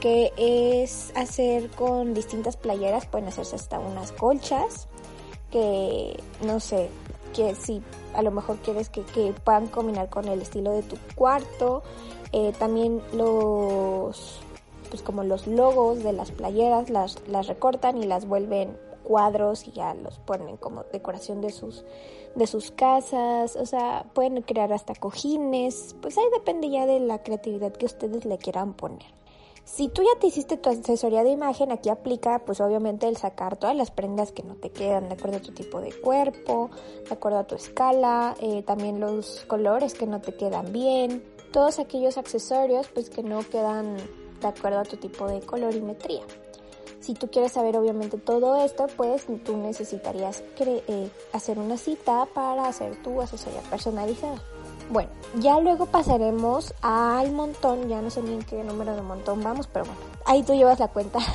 que 0.00 0.32
es 0.36 1.12
hacer 1.14 1.68
con 1.70 2.14
distintas 2.14 2.56
playeras, 2.56 3.06
pueden 3.06 3.28
hacerse 3.28 3.56
hasta 3.56 3.78
unas 3.78 4.12
colchas, 4.12 4.88
que 5.50 6.18
no 6.42 6.60
sé, 6.60 6.88
que 7.34 7.54
si 7.54 7.82
a 8.14 8.22
lo 8.22 8.30
mejor 8.30 8.56
quieres 8.58 8.88
que, 8.88 9.02
puedan 9.44 9.66
combinar 9.68 10.08
con 10.08 10.28
el 10.28 10.40
estilo 10.42 10.72
de 10.72 10.82
tu 10.82 10.96
cuarto. 11.14 11.82
Eh, 12.32 12.52
también 12.58 13.02
los, 13.12 14.40
pues 14.88 15.02
como 15.02 15.24
los 15.24 15.46
logos 15.46 16.02
de 16.04 16.12
las 16.12 16.30
playeras 16.30 16.90
las, 16.90 17.16
las 17.28 17.48
recortan 17.48 17.98
y 17.98 18.06
las 18.06 18.26
vuelven 18.26 18.76
cuadros 19.02 19.66
y 19.66 19.72
ya 19.72 19.94
los 19.94 20.18
ponen 20.20 20.56
como 20.56 20.84
decoración 20.92 21.40
de 21.40 21.50
sus 21.50 21.84
de 22.34 22.46
sus 22.46 22.70
casas, 22.70 23.56
o 23.56 23.66
sea, 23.66 24.06
pueden 24.14 24.42
crear 24.42 24.72
hasta 24.72 24.94
cojines, 24.94 25.96
pues 26.00 26.16
ahí 26.16 26.24
depende 26.32 26.70
ya 26.70 26.86
de 26.86 27.00
la 27.00 27.22
creatividad 27.22 27.72
que 27.72 27.86
ustedes 27.86 28.24
le 28.24 28.38
quieran 28.38 28.74
poner. 28.74 29.19
Si 29.72 29.88
tú 29.88 30.02
ya 30.02 30.18
te 30.18 30.26
hiciste 30.26 30.56
tu 30.56 30.68
asesoría 30.68 31.22
de 31.22 31.30
imagen, 31.30 31.70
aquí 31.70 31.90
aplica 31.90 32.40
pues 32.40 32.60
obviamente 32.60 33.06
el 33.06 33.16
sacar 33.16 33.56
todas 33.56 33.76
las 33.76 33.92
prendas 33.92 34.32
que 34.32 34.42
no 34.42 34.56
te 34.56 34.70
quedan 34.70 35.08
de 35.08 35.14
acuerdo 35.14 35.36
a 35.36 35.40
tu 35.40 35.52
tipo 35.52 35.80
de 35.80 35.92
cuerpo, 35.92 36.70
de 37.06 37.14
acuerdo 37.14 37.38
a 37.38 37.46
tu 37.46 37.54
escala, 37.54 38.34
eh, 38.40 38.64
también 38.64 38.98
los 38.98 39.44
colores 39.46 39.94
que 39.94 40.06
no 40.06 40.20
te 40.20 40.34
quedan 40.34 40.72
bien, 40.72 41.22
todos 41.52 41.78
aquellos 41.78 42.18
accesorios 42.18 42.88
pues 42.88 43.10
que 43.10 43.22
no 43.22 43.48
quedan 43.48 43.96
de 44.40 44.48
acuerdo 44.48 44.80
a 44.80 44.84
tu 44.84 44.96
tipo 44.96 45.28
de 45.28 45.40
colorimetría. 45.40 46.24
Si 46.98 47.14
tú 47.14 47.30
quieres 47.30 47.52
saber 47.52 47.76
obviamente 47.76 48.18
todo 48.18 48.62
esto, 48.62 48.88
pues 48.96 49.24
tú 49.44 49.56
necesitarías 49.56 50.42
eh, 50.58 51.10
hacer 51.32 51.60
una 51.60 51.76
cita 51.76 52.26
para 52.34 52.66
hacer 52.66 53.00
tu 53.02 53.20
asesoría 53.20 53.62
personalizada. 53.70 54.42
Bueno, 54.90 55.10
ya 55.38 55.60
luego 55.60 55.86
pasaremos 55.86 56.74
al 56.82 57.30
montón, 57.30 57.88
ya 57.88 58.02
no 58.02 58.10
sé 58.10 58.22
ni 58.22 58.32
en 58.32 58.42
qué 58.42 58.64
número 58.64 58.96
de 58.96 59.02
montón 59.02 59.40
vamos, 59.40 59.68
pero 59.68 59.84
bueno, 59.84 60.00
ahí 60.26 60.42
tú 60.42 60.52
llevas 60.52 60.78
la 60.78 60.88
cuenta. 60.88 61.20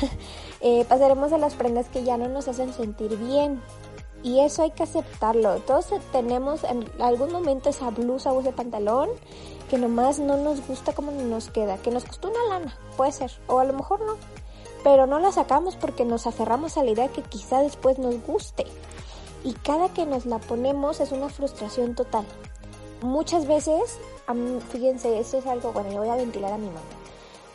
Eh, 0.62 0.84
pasaremos 0.90 1.32
a 1.32 1.38
las 1.38 1.54
prendas 1.54 1.90
que 1.90 2.04
ya 2.04 2.18
no 2.18 2.28
nos 2.28 2.48
hacen 2.48 2.74
sentir 2.74 3.16
bien. 3.18 3.62
Y 4.24 4.40
eso 4.40 4.64
hay 4.64 4.72
que 4.72 4.82
aceptarlo. 4.82 5.60
Todos 5.60 5.90
tenemos 6.12 6.64
en 6.64 6.90
algún 7.00 7.32
momento 7.32 7.70
esa 7.70 7.92
blusa 7.92 8.32
o 8.32 8.40
ese 8.40 8.52
pantalón 8.52 9.10
que 9.70 9.78
nomás 9.78 10.18
no 10.18 10.38
nos 10.38 10.66
gusta 10.66 10.94
como 10.94 11.12
nos 11.12 11.52
queda, 11.52 11.78
que 11.78 11.92
nos 11.92 12.06
costó 12.06 12.30
una 12.30 12.46
lana, 12.50 12.76
puede 12.98 13.12
ser, 13.12 13.32
o 13.46 13.60
a 13.60 13.66
lo 13.66 13.74
mejor 13.74 14.00
no. 14.00 14.16
Pero 14.84 15.06
no 15.06 15.20
la 15.20 15.32
sacamos 15.32 15.76
porque 15.76 16.04
nos 16.04 16.26
aferramos 16.26 16.78
a 16.78 16.84
la 16.84 16.90
idea 16.90 17.10
que 17.10 17.22
quizá 17.22 17.62
después 17.62 18.00
nos 18.00 18.20
guste. 18.26 18.66
Y 19.44 19.54
cada 19.54 19.90
que 19.90 20.08
nos 20.08 20.26
la 20.26 20.40
ponemos 20.40 21.00
es 21.00 21.12
una 21.12 21.30
frustración 21.30 21.94
total 21.94 22.26
muchas 23.02 23.48
veces, 23.48 24.00
fíjense, 24.70 25.20
eso 25.20 25.38
es 25.38 25.46
algo, 25.48 25.72
bueno, 25.72 25.92
yo 25.92 26.00
voy 26.00 26.10
a 26.10 26.16
ventilar 26.16 26.54
a 26.54 26.58
mi 26.58 26.68
mamá, 26.68 26.82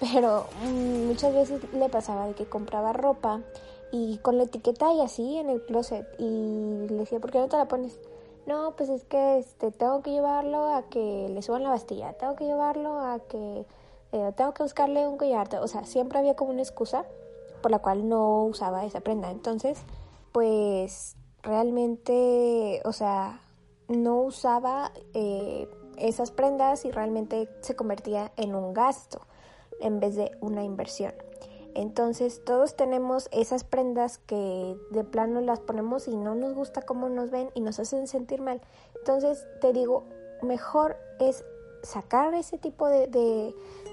pero 0.00 0.46
mm, 0.64 1.06
muchas 1.06 1.34
veces 1.34 1.60
le 1.72 1.88
pasaba 1.88 2.26
de 2.26 2.34
que 2.34 2.46
compraba 2.46 2.92
ropa 2.92 3.40
y 3.92 4.18
con 4.18 4.38
la 4.38 4.44
etiqueta 4.44 4.92
y 4.92 5.00
así 5.00 5.36
en 5.36 5.50
el 5.50 5.62
closet 5.62 6.06
y 6.18 6.86
le 6.88 6.94
decía, 6.94 7.20
¿por 7.20 7.30
qué 7.30 7.38
no 7.38 7.48
te 7.48 7.56
la 7.56 7.66
pones? 7.66 7.98
No, 8.46 8.74
pues 8.76 8.88
es 8.88 9.04
que 9.04 9.38
este, 9.38 9.70
tengo 9.70 10.02
que 10.02 10.10
llevarlo 10.10 10.74
a 10.74 10.82
que 10.84 11.28
le 11.28 11.42
suban 11.42 11.62
la 11.62 11.70
bastilla, 11.70 12.14
tengo 12.14 12.36
que 12.36 12.44
llevarlo 12.44 12.98
a 12.98 13.18
que 13.20 13.66
eh, 14.12 14.32
tengo 14.36 14.54
que 14.54 14.62
buscarle 14.62 15.06
un 15.06 15.16
collar, 15.18 15.48
o 15.60 15.68
sea, 15.68 15.84
siempre 15.84 16.18
había 16.18 16.34
como 16.34 16.50
una 16.50 16.62
excusa 16.62 17.04
por 17.60 17.70
la 17.70 17.78
cual 17.80 18.08
no 18.08 18.44
usaba 18.44 18.84
esa 18.84 19.00
prenda. 19.00 19.30
Entonces, 19.30 19.78
pues 20.32 21.16
realmente, 21.42 22.80
o 22.84 22.92
sea, 22.92 23.40
no 23.90 24.22
usaba 24.22 24.92
eh, 25.14 25.68
esas 25.96 26.30
prendas 26.30 26.84
y 26.84 26.90
realmente 26.90 27.48
se 27.60 27.74
convertía 27.74 28.32
en 28.36 28.54
un 28.54 28.72
gasto 28.72 29.20
en 29.80 30.00
vez 30.00 30.14
de 30.16 30.30
una 30.40 30.64
inversión. 30.64 31.12
Entonces 31.74 32.42
todos 32.44 32.74
tenemos 32.74 33.28
esas 33.32 33.64
prendas 33.64 34.18
que 34.18 34.76
de 34.90 35.04
plano 35.04 35.40
las 35.40 35.60
ponemos 35.60 36.08
y 36.08 36.16
no 36.16 36.34
nos 36.34 36.54
gusta 36.54 36.82
cómo 36.82 37.08
nos 37.08 37.30
ven 37.30 37.50
y 37.54 37.60
nos 37.60 37.78
hacen 37.78 38.06
sentir 38.06 38.40
mal. 38.40 38.60
Entonces 38.96 39.46
te 39.60 39.72
digo, 39.72 40.04
mejor 40.42 40.96
es 41.18 41.44
sacar 41.82 42.34
ese 42.34 42.58
tipo 42.58 42.88
de, 42.88 43.06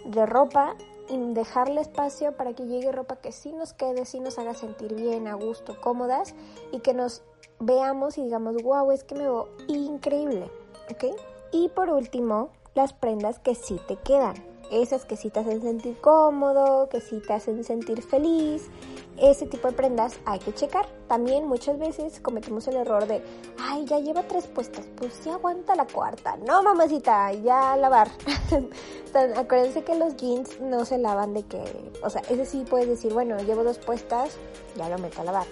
de, 0.05 0.25
ropa 0.25 0.75
y 1.09 1.17
dejarle 1.33 1.81
espacio 1.81 2.35
para 2.35 2.53
que 2.53 2.65
llegue 2.65 2.91
ropa 2.91 3.17
que 3.17 3.31
sí 3.31 3.53
nos 3.53 3.73
quede, 3.73 4.05
sí 4.05 4.19
nos 4.19 4.37
haga 4.39 4.53
sentir 4.53 4.93
bien, 4.93 5.27
a 5.27 5.35
gusto, 5.35 5.79
cómodas 5.79 6.35
y 6.71 6.79
que 6.79 6.93
nos 6.93 7.23
veamos 7.59 8.17
y 8.17 8.23
digamos, 8.23 8.61
wow, 8.63 8.91
es 8.91 9.03
que 9.03 9.15
me 9.15 9.21
veo 9.21 9.49
increíble, 9.67 10.49
¿ok? 10.91 11.15
Y 11.51 11.69
por 11.69 11.89
último, 11.89 12.49
las 12.75 12.93
prendas 12.93 13.39
que 13.39 13.55
sí 13.55 13.79
te 13.87 13.95
quedan. 13.95 14.35
Esas 14.69 15.05
que 15.05 15.15
sí 15.15 15.29
te 15.29 15.39
hacen 15.39 15.61
sentir 15.61 15.97
cómodo, 16.01 16.89
que 16.89 16.99
sí 16.99 17.21
te 17.25 17.33
hacen 17.33 17.63
sentir 17.63 18.01
feliz. 18.01 18.69
Ese 19.17 19.47
tipo 19.47 19.69
de 19.69 19.73
prendas 19.73 20.19
hay 20.25 20.39
que 20.39 20.53
checar. 20.53 20.85
También 21.07 21.47
muchas 21.47 21.79
veces 21.79 22.19
cometemos 22.19 22.67
el 22.67 22.75
error 22.75 23.07
de, 23.07 23.23
ay, 23.57 23.85
ya 23.85 23.99
lleva 23.99 24.23
tres 24.23 24.45
puestas, 24.47 24.85
pues 24.97 25.13
sí 25.13 25.29
aguanta 25.29 25.73
la 25.73 25.87
cuarta. 25.87 26.35
No, 26.45 26.63
mamacita, 26.63 27.31
ya 27.33 27.73
a 27.73 27.77
lavar. 27.77 28.09
acuérdense 29.37 29.83
que 29.83 29.95
los 29.95 30.17
jeans 30.17 30.59
no 30.59 30.83
se 30.83 30.97
lavan 30.97 31.33
de 31.33 31.43
que, 31.43 31.63
o 32.03 32.09
sea, 32.09 32.21
ese 32.29 32.45
sí 32.45 32.65
puedes 32.69 32.89
decir, 32.89 33.13
bueno, 33.13 33.37
llevo 33.37 33.63
dos 33.63 33.79
puestas, 33.79 34.37
ya 34.75 34.89
lo 34.89 34.97
meto 34.97 35.21
a 35.21 35.23
lavar. 35.23 35.47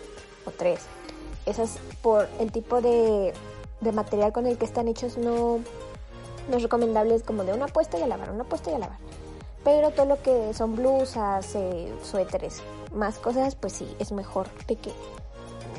O 0.46 0.52
tres. 0.52 0.82
Esas 1.46 1.78
por 2.02 2.28
el 2.40 2.52
tipo 2.52 2.82
de, 2.82 3.34
de 3.82 3.92
material 3.92 4.34
con 4.34 4.48
el 4.48 4.58
que 4.58 4.66
están 4.66 4.88
hechos 4.88 5.18
no 5.18 5.60
no 6.50 6.58
es 6.58 6.64
recomendable, 6.64 7.16
es 7.16 7.24
como 7.24 7.44
de 7.44 7.54
una 7.54 7.68
puesta 7.68 7.98
y 7.98 8.04
a 8.04 8.08
lavar, 8.08 8.32
una 8.32 8.44
puesta 8.44 8.72
y 8.72 8.76
a 8.76 8.80
lavar. 8.80 8.98
Pero 9.64 9.92
todo 9.92 10.06
lo 10.06 10.22
que 10.22 10.54
son 10.54 10.76
blusas, 10.76 11.56
eh, 11.56 11.92
suéteres, 12.04 12.62
más 12.94 13.18
cosas, 13.18 13.56
pues 13.56 13.74
sí, 13.74 13.96
es 14.00 14.12
mejor 14.12 14.48
de 14.68 14.76
que 14.76 14.92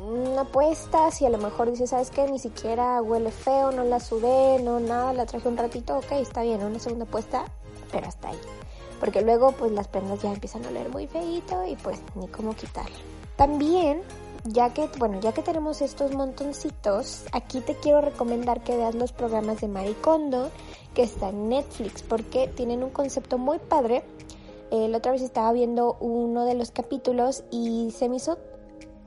una 0.02 0.44
puesta, 0.44 1.10
si 1.10 1.24
a 1.24 1.30
lo 1.30 1.38
mejor 1.38 1.70
dices, 1.70 1.90
¿sabes 1.90 2.10
qué? 2.10 2.28
Ni 2.28 2.38
siquiera 2.38 3.00
huele 3.00 3.30
feo, 3.30 3.72
no 3.72 3.84
la 3.84 4.00
sudé, 4.00 4.60
no 4.62 4.80
nada, 4.80 5.12
la 5.12 5.26
traje 5.26 5.48
un 5.48 5.56
ratito, 5.56 5.98
ok, 5.98 6.12
está 6.12 6.42
bien, 6.42 6.62
una 6.62 6.78
segunda 6.78 7.06
puesta, 7.06 7.44
pero 7.92 8.06
hasta 8.06 8.28
ahí. 8.28 8.38
Porque 9.00 9.22
luego 9.22 9.52
pues 9.52 9.72
las 9.72 9.88
prendas 9.88 10.22
ya 10.22 10.32
empiezan 10.32 10.64
a 10.64 10.68
oler 10.68 10.88
muy 10.88 11.06
feito 11.06 11.64
y 11.66 11.76
pues 11.76 12.00
ni 12.14 12.28
cómo 12.28 12.54
quitarla. 12.54 12.96
También 13.36 14.02
ya 14.48 14.72
que, 14.72 14.88
bueno, 14.98 15.20
ya 15.20 15.32
que 15.32 15.42
tenemos 15.42 15.82
estos 15.82 16.14
montoncitos, 16.14 17.24
aquí 17.32 17.60
te 17.60 17.74
quiero 17.74 18.00
recomendar 18.00 18.62
que 18.62 18.76
veas 18.76 18.94
los 18.94 19.12
programas 19.12 19.60
de 19.60 19.68
Maricondo 19.68 20.50
que 20.94 21.02
está 21.02 21.28
en 21.28 21.48
Netflix 21.50 22.02
porque 22.02 22.48
tienen 22.48 22.82
un 22.82 22.90
concepto 22.90 23.36
muy 23.36 23.58
padre. 23.58 24.02
Eh, 24.70 24.88
la 24.88 24.98
otra 24.98 25.12
vez 25.12 25.22
estaba 25.22 25.52
viendo 25.52 25.96
uno 26.00 26.44
de 26.44 26.54
los 26.54 26.70
capítulos 26.70 27.44
y 27.50 27.90
se 27.90 28.08
me 28.08 28.16
hizo 28.16 28.38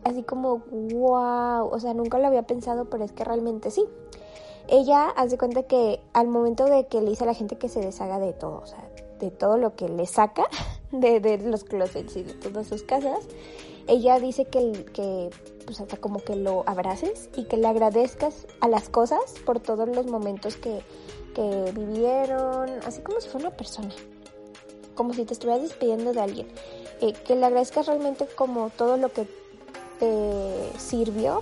así 0.04 0.24
como 0.24 0.62
wow, 0.70 1.68
o 1.68 1.80
sea, 1.80 1.94
nunca 1.94 2.20
lo 2.20 2.28
había 2.28 2.44
pensado, 2.44 2.86
pero 2.86 3.04
es 3.04 3.12
que 3.12 3.24
realmente 3.24 3.72
sí. 3.72 3.86
Ella 4.68 5.10
hace 5.10 5.38
cuenta 5.38 5.64
que 5.64 6.00
al 6.14 6.28
momento 6.28 6.66
de 6.66 6.86
que 6.88 7.02
le 7.02 7.10
dice 7.10 7.24
a 7.24 7.28
la 7.28 7.34
gente 7.34 7.58
que 7.58 7.70
se 7.70 7.80
deshaga 7.80 8.20
de 8.20 8.34
todo, 8.34 8.62
o 8.62 8.68
sea, 8.68 8.88
de 9.20 9.32
todo 9.32 9.58
lo 9.58 9.76
que 9.76 9.90
le 9.90 10.06
saca 10.06 10.48
de, 10.92 11.20
de 11.20 11.40
los 11.40 11.64
closets 11.64 12.16
y 12.16 12.24
de 12.24 12.34
todas 12.34 12.68
sus 12.68 12.84
casas, 12.84 13.28
ella 13.90 14.20
dice 14.20 14.46
que, 14.46 14.86
que 14.94 15.30
pues 15.66 15.82
hasta 15.82 15.98
como 15.98 16.20
que 16.20 16.36
lo 16.36 16.64
abraces 16.68 17.30
y 17.36 17.46
que 17.46 17.58
le 17.58 17.68
agradezcas 17.68 18.46
a 18.62 18.68
las 18.68 18.88
cosas 18.88 19.20
por 19.46 19.60
todos 19.60 19.90
los 19.90 20.06
momentos 20.06 20.58
que, 20.58 20.84
que 21.34 21.72
vivieron, 21.76 22.70
así 22.86 23.02
como 23.02 23.20
si 23.20 23.30
fuera 23.30 23.48
una 23.48 23.58
persona, 23.58 23.94
como 24.94 25.14
si 25.14 25.26
te 25.26 25.34
estuvieras 25.34 25.64
despidiendo 25.64 26.14
de 26.14 26.22
alguien, 26.22 26.48
eh, 27.02 27.14
que 27.14 27.36
le 27.36 27.46
agradezcas 27.46 27.88
realmente 27.88 28.28
como 28.28 28.70
todo 28.70 28.96
lo 28.98 29.12
que 29.12 29.28
te 30.00 30.80
sirvió 30.80 31.42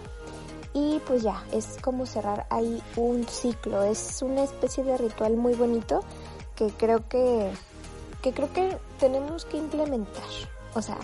y 0.73 0.99
pues 1.05 1.23
ya, 1.23 1.43
es 1.51 1.77
como 1.81 2.05
cerrar 2.05 2.47
ahí 2.49 2.81
un 2.95 3.27
ciclo, 3.27 3.83
es 3.83 4.21
una 4.21 4.43
especie 4.43 4.85
de 4.85 4.97
ritual 4.97 5.35
muy 5.35 5.53
bonito 5.53 6.01
que 6.55 6.67
creo 6.69 7.07
que, 7.09 7.51
que 8.21 8.33
creo 8.33 8.53
que 8.53 8.77
tenemos 8.99 9.43
que 9.43 9.57
implementar, 9.57 10.23
o 10.75 10.81
sea, 10.81 10.97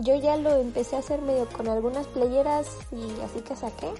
yo 0.00 0.16
ya 0.16 0.36
lo 0.36 0.50
empecé 0.56 0.96
a 0.96 1.00
hacer 1.00 1.22
medio 1.22 1.46
con 1.48 1.68
algunas 1.68 2.06
playeras 2.08 2.66
y 2.92 3.20
así 3.22 3.40
que 3.40 3.56
saqué. 3.56 3.90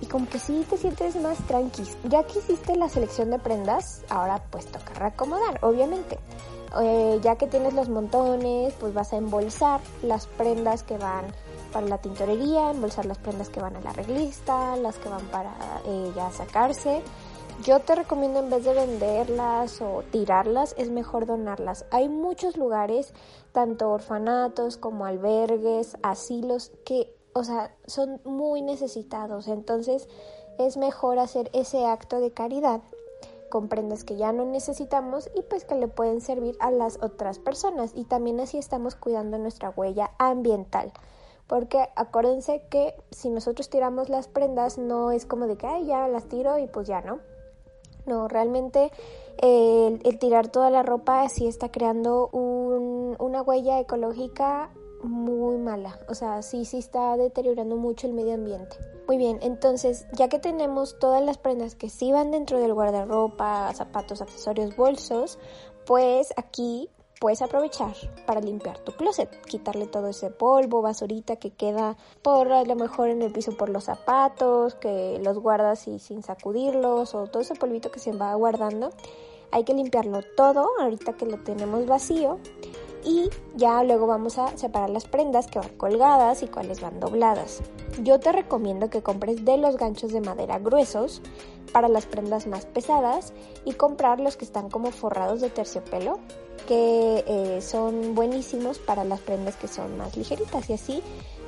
Y 0.00 0.06
como 0.06 0.28
que 0.28 0.38
sí 0.38 0.66
te 0.68 0.76
sientes 0.76 1.14
más 1.16 1.38
tranqui. 1.46 1.84
Ya 2.08 2.24
que 2.24 2.40
hiciste 2.40 2.76
la 2.76 2.88
selección 2.88 3.30
de 3.30 3.38
prendas, 3.38 4.02
ahora 4.08 4.42
pues 4.50 4.66
toca 4.66 4.94
reacomodar, 4.94 5.58
obviamente. 5.62 6.18
Eh, 6.80 7.20
ya 7.22 7.36
que 7.36 7.46
tienes 7.46 7.74
los 7.74 7.88
montones, 7.88 8.74
pues 8.80 8.94
vas 8.94 9.12
a 9.12 9.16
embolsar 9.16 9.80
las 10.02 10.26
prendas 10.26 10.82
que 10.82 10.98
van 10.98 11.26
para 11.72 11.86
la 11.86 11.98
tintorería, 11.98 12.70
embolsar 12.70 13.06
las 13.06 13.18
prendas 13.18 13.48
que 13.48 13.60
van 13.60 13.76
a 13.76 13.80
la 13.80 13.92
reglista, 13.92 14.76
las 14.76 14.96
que 14.96 15.08
van 15.08 15.24
para 15.26 15.52
eh, 15.86 16.12
ya 16.16 16.30
sacarse 16.32 17.02
yo 17.60 17.78
te 17.80 17.94
recomiendo 17.94 18.40
en 18.40 18.50
vez 18.50 18.64
de 18.64 18.74
venderlas 18.74 19.80
o 19.80 20.02
tirarlas, 20.10 20.74
es 20.78 20.90
mejor 20.90 21.26
donarlas. 21.26 21.84
Hay 21.90 22.08
muchos 22.08 22.56
lugares, 22.56 23.14
tanto 23.52 23.90
orfanatos 23.90 24.76
como 24.76 25.06
albergues, 25.06 25.96
asilos, 26.02 26.72
que, 26.84 27.14
o 27.34 27.44
sea, 27.44 27.74
son 27.86 28.20
muy 28.24 28.62
necesitados. 28.62 29.46
Entonces 29.48 30.08
es 30.58 30.76
mejor 30.76 31.18
hacer 31.18 31.50
ese 31.52 31.86
acto 31.86 32.20
de 32.20 32.32
caridad 32.32 32.80
con 33.48 33.68
prendas 33.68 34.02
que 34.02 34.16
ya 34.16 34.32
no 34.32 34.44
necesitamos 34.44 35.30
y 35.36 35.42
pues 35.42 35.64
que 35.64 35.74
le 35.74 35.86
pueden 35.86 36.20
servir 36.20 36.56
a 36.58 36.70
las 36.70 37.00
otras 37.02 37.38
personas. 37.38 37.92
Y 37.94 38.04
también 38.04 38.40
así 38.40 38.58
estamos 38.58 38.96
cuidando 38.96 39.38
nuestra 39.38 39.70
huella 39.70 40.10
ambiental. 40.18 40.92
Porque 41.46 41.86
acuérdense 41.96 42.62
que 42.70 42.94
si 43.10 43.28
nosotros 43.28 43.68
tiramos 43.68 44.08
las 44.08 44.26
prendas 44.26 44.78
no 44.78 45.12
es 45.12 45.26
como 45.26 45.46
de 45.46 45.56
que 45.56 45.66
Ay, 45.66 45.86
ya 45.86 46.08
las 46.08 46.24
tiro 46.24 46.58
y 46.58 46.66
pues 46.66 46.88
ya 46.88 47.02
no 47.02 47.18
no, 48.06 48.28
realmente 48.28 48.90
el, 49.38 50.00
tirar 50.18 50.48
toda 50.48 50.70
la 50.70 50.82
ropa 50.82 51.28
sí 51.28 51.46
está 51.46 51.70
creando 51.70 52.28
una 52.28 53.42
huella 53.42 53.80
ecológica 53.80 54.70
muy 55.02 55.58
mala. 55.58 55.98
O 56.08 56.14
sea, 56.14 56.42
sí, 56.42 56.64
sí 56.64 56.78
está 56.78 57.16
deteriorando 57.16 57.76
mucho 57.76 58.06
el 58.06 58.12
medio 58.12 58.34
ambiente. 58.34 58.76
Muy 59.08 59.18
bien, 59.18 59.38
entonces, 59.42 60.06
ya 60.12 60.28
que 60.28 60.38
tenemos 60.38 60.98
todas 60.98 61.22
las 61.22 61.36
prendas 61.36 61.74
que 61.74 61.90
sí 61.90 62.12
van 62.12 62.30
dentro 62.30 62.60
del 62.60 62.72
guardarropa, 62.72 63.72
zapatos, 63.74 64.22
accesorios, 64.22 64.76
bolsos, 64.76 65.38
pues 65.86 66.32
aquí 66.36 66.88
puedes 67.22 67.40
aprovechar 67.40 67.94
para 68.26 68.40
limpiar 68.40 68.80
tu 68.80 68.90
closet, 68.90 69.30
quitarle 69.46 69.86
todo 69.86 70.08
ese 70.08 70.30
polvo, 70.30 70.82
basurita 70.82 71.36
que 71.36 71.52
queda 71.52 71.96
por 72.20 72.50
a 72.52 72.64
lo 72.64 72.74
mejor 72.74 73.10
en 73.10 73.22
el 73.22 73.30
piso 73.30 73.56
por 73.56 73.68
los 73.68 73.84
zapatos, 73.84 74.74
que 74.74 75.20
los 75.22 75.38
guardas 75.38 75.86
y 75.86 76.00
sin 76.00 76.24
sacudirlos 76.24 77.14
o 77.14 77.28
todo 77.28 77.40
ese 77.40 77.54
polvito 77.54 77.92
que 77.92 78.00
se 78.00 78.10
va 78.10 78.34
guardando. 78.34 78.90
Hay 79.52 79.62
que 79.62 79.72
limpiarlo 79.72 80.18
todo 80.36 80.66
ahorita 80.80 81.12
que 81.12 81.26
lo 81.26 81.38
tenemos 81.44 81.86
vacío 81.86 82.40
y 83.04 83.30
ya 83.54 83.82
luego 83.82 84.06
vamos 84.06 84.38
a 84.38 84.56
separar 84.56 84.90
las 84.90 85.04
prendas 85.06 85.46
que 85.46 85.58
van 85.58 85.70
colgadas 85.76 86.42
y 86.42 86.46
cuáles 86.46 86.80
van 86.80 87.00
dobladas. 87.00 87.60
Yo 88.02 88.20
te 88.20 88.32
recomiendo 88.32 88.90
que 88.90 89.02
compres 89.02 89.44
de 89.44 89.56
los 89.58 89.76
ganchos 89.76 90.12
de 90.12 90.20
madera 90.20 90.58
gruesos 90.58 91.22
para 91.72 91.88
las 91.88 92.06
prendas 92.06 92.46
más 92.46 92.66
pesadas 92.66 93.32
y 93.64 93.72
comprar 93.72 94.20
los 94.20 94.36
que 94.36 94.44
están 94.44 94.70
como 94.70 94.90
forrados 94.90 95.40
de 95.40 95.50
terciopelo 95.50 96.18
que 96.66 97.24
eh, 97.26 97.60
son 97.60 98.14
buenísimos 98.14 98.78
para 98.78 99.04
las 99.04 99.20
prendas 99.20 99.56
que 99.56 99.68
son 99.68 99.96
más 99.96 100.16
ligeritas 100.16 100.68
y 100.70 100.74
así 100.74 101.02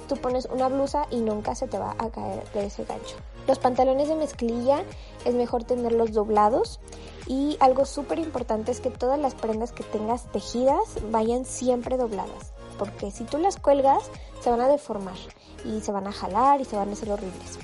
tú 0.09 0.17
pones 0.17 0.47
una 0.47 0.69
blusa 0.69 1.07
y 1.11 1.21
nunca 1.21 1.55
se 1.55 1.69
te 1.69 1.79
va 1.79 1.95
a 1.99 2.11
caer 2.11 2.45
de 2.53 2.67
ese 2.67 2.85
gancho. 2.85 3.17
Los 3.47 3.59
pantalones 3.59 4.09
de 4.09 4.15
mezclilla 4.15 4.85
es 5.25 5.35
mejor 5.35 5.65
tenerlos 5.65 6.13
doblados 6.13 6.81
y 7.27 7.57
algo 7.61 7.85
súper 7.85 8.19
importante 8.19 8.73
es 8.73 8.81
que 8.81 8.91
todas 8.91 9.19
las 9.19 9.35
prendas 9.35 9.73
que 9.73 9.85
tengas 9.85 10.31
tejidas 10.33 10.99
vayan 11.11 11.45
siempre 11.45 11.97
dobladas 11.97 12.55
porque 12.79 13.11
si 13.11 13.25
tú 13.25 13.39
las 13.39 13.57
cuelgas 13.57 14.11
se 14.41 14.51
van 14.51 14.61
a 14.61 14.69
deformar 14.69 15.17
y 15.65 15.81
se 15.81 15.93
van 15.93 16.07
a 16.07 16.13
jalar 16.13 16.61
y 16.61 16.65
se 16.65 16.77
van 16.77 16.91
a 16.91 16.93
hacer 16.93 17.11
horribles. 17.11 17.59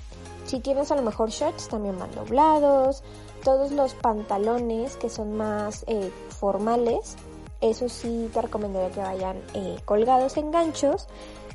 Si 0.46 0.60
tienes 0.60 0.90
a 0.90 0.96
lo 0.96 1.02
mejor 1.02 1.30
shorts 1.30 1.68
también 1.68 1.98
van 1.98 2.12
doblados, 2.14 3.02
todos 3.44 3.70
los 3.72 3.94
pantalones 3.94 4.96
que 4.96 5.08
son 5.08 5.36
más 5.36 5.84
eh, 5.86 6.10
formales, 6.28 7.16
eso 7.60 7.88
sí 7.88 8.30
te 8.32 8.42
recomendaría 8.42 8.90
que 8.90 9.00
vayan 9.00 9.36
eh, 9.54 9.76
colgados 9.84 10.36
en 10.38 10.50
ganchos 10.50 11.08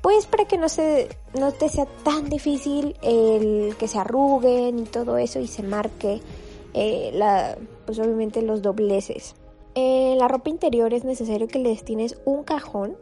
pues 0.06 0.28
para 0.28 0.46
que 0.46 0.60
no 0.60 0.70
se 0.70 1.10
no 1.34 1.52
te 1.52 1.68
sea 1.68 1.88
tan 2.04 2.30
difícil 2.30 2.96
el 3.02 3.76
que 3.80 3.88
se 3.88 3.98
arruguen 3.98 4.78
y 4.78 4.84
todo 4.84 5.18
eso 5.18 5.40
y 5.40 5.48
se 5.48 5.64
marque 5.64 6.22
eh, 6.76 7.10
la 7.12 7.58
pues 7.88 7.98
obviamente 7.98 8.44
los 8.44 8.62
dobleces 8.62 9.34
En 9.74 10.20
la 10.20 10.28
ropa 10.28 10.52
interior 10.52 10.94
es 10.94 11.06
necesario 11.06 11.48
que 11.48 11.58
le 11.58 11.70
destines 11.70 12.20
un 12.24 12.44
cajón. 12.44 12.96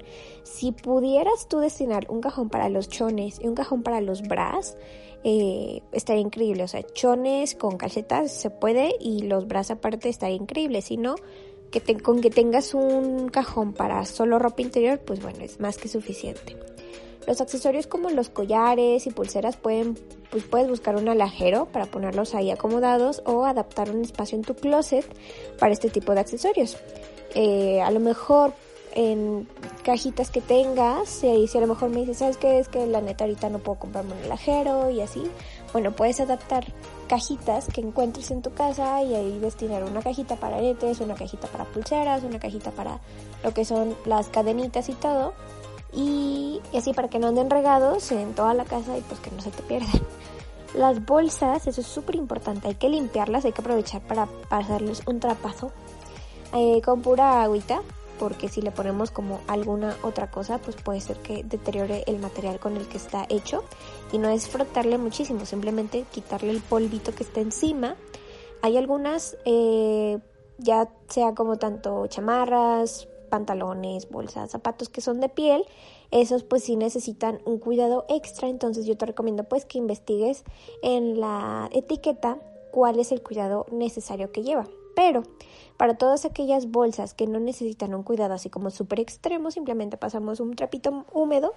Si 0.44 0.72
pudieras 0.72 1.50
tú 1.50 1.60
destinar 1.60 2.06
un 2.10 2.22
cajón 2.22 2.48
para 2.48 2.70
los 2.70 2.88
chones 2.88 3.38
y 3.42 3.48
un 3.48 3.56
cajón 3.56 3.84
para 3.84 4.00
los 4.00 4.22
bras, 4.22 4.78
eh, 5.26 5.82
estaría 5.92 6.22
increíble. 6.22 6.64
O 6.64 6.68
sea, 6.68 6.84
chones 6.94 7.54
con 7.54 7.78
calcetas 7.78 8.32
se 8.32 8.50
puede 8.50 8.96
y 9.00 9.24
los 9.24 9.46
bras 9.46 9.72
aparte 9.72 10.08
estaría 10.08 10.38
increíble. 10.38 10.82
Si 10.82 10.98
no, 10.98 11.16
que 11.80 11.98
con 11.98 12.22
que 12.22 12.30
tengas 12.30 12.74
un 12.74 13.30
cajón 13.30 13.74
para 13.74 14.06
solo 14.06 14.38
ropa 14.38 14.62
interior, 14.62 15.00
pues 15.00 15.22
bueno, 15.22 15.40
es 15.44 15.60
más 15.60 15.78
que 15.78 15.88
suficiente. 15.88 16.56
Los 17.26 17.42
accesorios 17.42 17.88
como 17.88 18.10
los 18.10 18.30
collares 18.30 19.08
y 19.08 19.12
pulseras 19.12 19.58
pueden, 19.58 19.98
pues 20.30 20.44
puedes 20.44 20.68
buscar 20.68 20.96
un 20.98 21.08
alajero 21.08 21.66
para 21.66 21.86
ponerlos 21.86 22.36
ahí 22.36 22.52
acomodados 22.52 23.24
o 23.26 23.46
adaptar 23.46 23.90
un 23.90 24.02
espacio 24.02 24.38
en 24.38 24.44
tu 24.44 24.56
closet 24.56 25.06
para 25.58 25.74
este 25.74 25.90
tipo 25.90 26.14
de 26.14 26.20
accesorios. 26.20 26.78
Eh, 27.34 27.82
a 27.82 27.90
lo 27.92 28.00
mejor 28.00 28.54
en 28.94 29.48
cajitas 29.84 30.30
que 30.30 30.42
tengas, 30.42 31.10
si, 31.10 31.48
si 31.48 31.58
a 31.58 31.62
lo 31.62 31.68
mejor 31.68 31.90
me 31.90 32.02
dices, 32.02 32.18
¿sabes 32.18 32.38
qué? 32.38 32.60
Es 32.60 32.68
que 32.68 32.86
la 32.86 33.02
neta 33.02 33.24
ahorita 33.24 33.50
no 33.50 33.60
puedo 33.60 33.80
comprarme 33.80 34.14
un 34.14 34.24
alajero 34.26 34.92
y 34.92 35.02
así. 35.02 35.24
Bueno, 35.72 35.96
puedes 35.96 36.20
adaptar 36.20 36.66
cajitas 37.08 37.68
que 37.68 37.82
encuentres 37.82 38.32
en 38.32 38.42
tu 38.42 38.54
casa 38.54 39.02
y 39.04 39.14
ahí 39.14 39.40
destinar 39.40 39.84
una 39.84 40.02
cajita 40.02 40.36
para 40.36 40.58
aretes, 40.58 41.00
una 41.00 41.16
cajita 41.16 41.48
para 41.48 41.66
pulseras, 41.66 42.24
una 42.24 42.40
cajita 42.40 42.72
para 42.72 43.00
lo 43.44 43.54
que 43.54 43.66
son 43.66 43.96
las 44.06 44.28
cadenitas 44.28 44.90
y 44.90 44.94
todo 44.94 45.34
y, 45.94 46.62
así 46.76 46.94
para 46.94 47.08
que 47.08 47.20
no 47.20 47.28
anden 47.28 47.50
regados 47.50 48.12
en 48.12 48.34
toda 48.34 48.54
la 48.54 48.66
casa 48.66 48.98
y 48.98 49.02
pues 49.02 49.20
que 49.20 49.32
no 49.32 49.42
se 49.42 49.52
te 49.52 49.64
pierdan. 49.64 50.02
Las 50.76 51.06
bolsas, 51.06 51.68
eso 51.68 51.82
es 51.82 51.88
súper 51.88 52.16
importante, 52.16 52.68
hay 52.68 52.76
que 52.76 52.90
limpiarlas, 52.90 53.46
hay 53.46 53.52
que 53.52 53.62
aprovechar 53.62 54.02
para 54.02 54.26
pasarles 54.50 55.04
un 55.06 55.20
trapazo 55.20 55.72
eh, 56.52 56.82
con 56.84 57.02
pura 57.04 57.44
agüita, 57.44 57.82
porque 58.20 58.50
si 58.50 58.62
le 58.62 58.72
ponemos 58.72 59.12
como 59.12 59.40
alguna 59.48 59.96
otra 60.04 60.30
cosa, 60.32 60.60
pues 60.60 60.76
puede 60.76 61.02
ser 61.02 61.18
que 61.18 61.44
deteriore 61.44 62.04
el 62.08 62.20
material 62.20 62.60
con 62.60 62.78
el 62.78 62.88
que 62.88 62.98
está 62.98 63.26
hecho. 63.30 63.64
Y 64.12 64.18
no 64.18 64.30
es 64.30 64.48
frotarle 64.48 64.98
muchísimo, 64.98 65.46
simplemente 65.46 66.06
quitarle 66.12 66.52
el 66.52 66.62
polvito 66.62 67.14
que 67.14 67.24
está 67.24 67.42
encima. 67.42 67.96
Hay 68.62 68.78
algunas, 68.78 69.38
eh, 69.46 70.20
ya 70.58 70.90
sea 71.10 71.34
como 71.36 71.58
tanto 71.58 72.08
chamarras, 72.08 73.08
pantalones, 73.30 74.10
bolsas, 74.10 74.52
zapatos 74.52 74.90
que 74.90 75.02
son 75.02 75.20
de 75.20 75.28
piel, 75.28 75.66
esos 76.12 76.44
pues 76.44 76.66
sí 76.66 76.76
necesitan 76.76 77.42
un 77.46 77.58
cuidado 77.58 78.06
extra, 78.08 78.48
entonces 78.48 78.86
yo 78.86 78.96
te 78.96 79.08
recomiendo 79.08 79.44
pues 79.46 79.66
que 79.66 79.80
investigues 79.80 80.44
en 80.84 81.20
la 81.20 81.68
etiqueta 81.74 82.38
cuál 82.72 83.00
es 83.00 83.12
el 83.12 83.24
cuidado 83.24 83.66
necesario 83.72 84.32
que 84.32 84.44
lleva. 84.44 84.68
Pero 84.96 85.24
para 85.78 85.98
todas 85.98 86.26
aquellas 86.26 86.70
bolsas 86.70 87.14
que 87.14 87.28
no 87.28 87.40
necesitan 87.40 87.94
un 87.94 88.04
cuidado 88.04 88.34
así 88.34 88.50
como 88.50 88.70
súper 88.70 89.00
extremo, 89.00 89.52
simplemente 89.52 89.98
pasamos 89.98 90.40
un 90.40 90.56
trapito 90.56 91.06
húmedo 91.12 91.54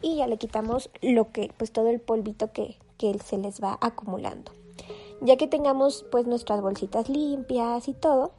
y 0.00 0.16
ya 0.16 0.26
le 0.26 0.38
quitamos 0.38 0.90
lo 1.02 1.30
que, 1.32 1.52
pues 1.56 1.72
todo 1.72 1.88
el 1.88 2.00
polvito 2.00 2.52
que, 2.52 2.76
que 2.96 3.18
se 3.18 3.38
les 3.38 3.62
va 3.62 3.78
acumulando. 3.80 4.52
Ya 5.20 5.36
que 5.36 5.48
tengamos 5.48 6.04
pues 6.10 6.26
nuestras 6.26 6.60
bolsitas 6.60 7.08
limpias 7.08 7.88
y 7.88 7.94
todo, 7.94 8.32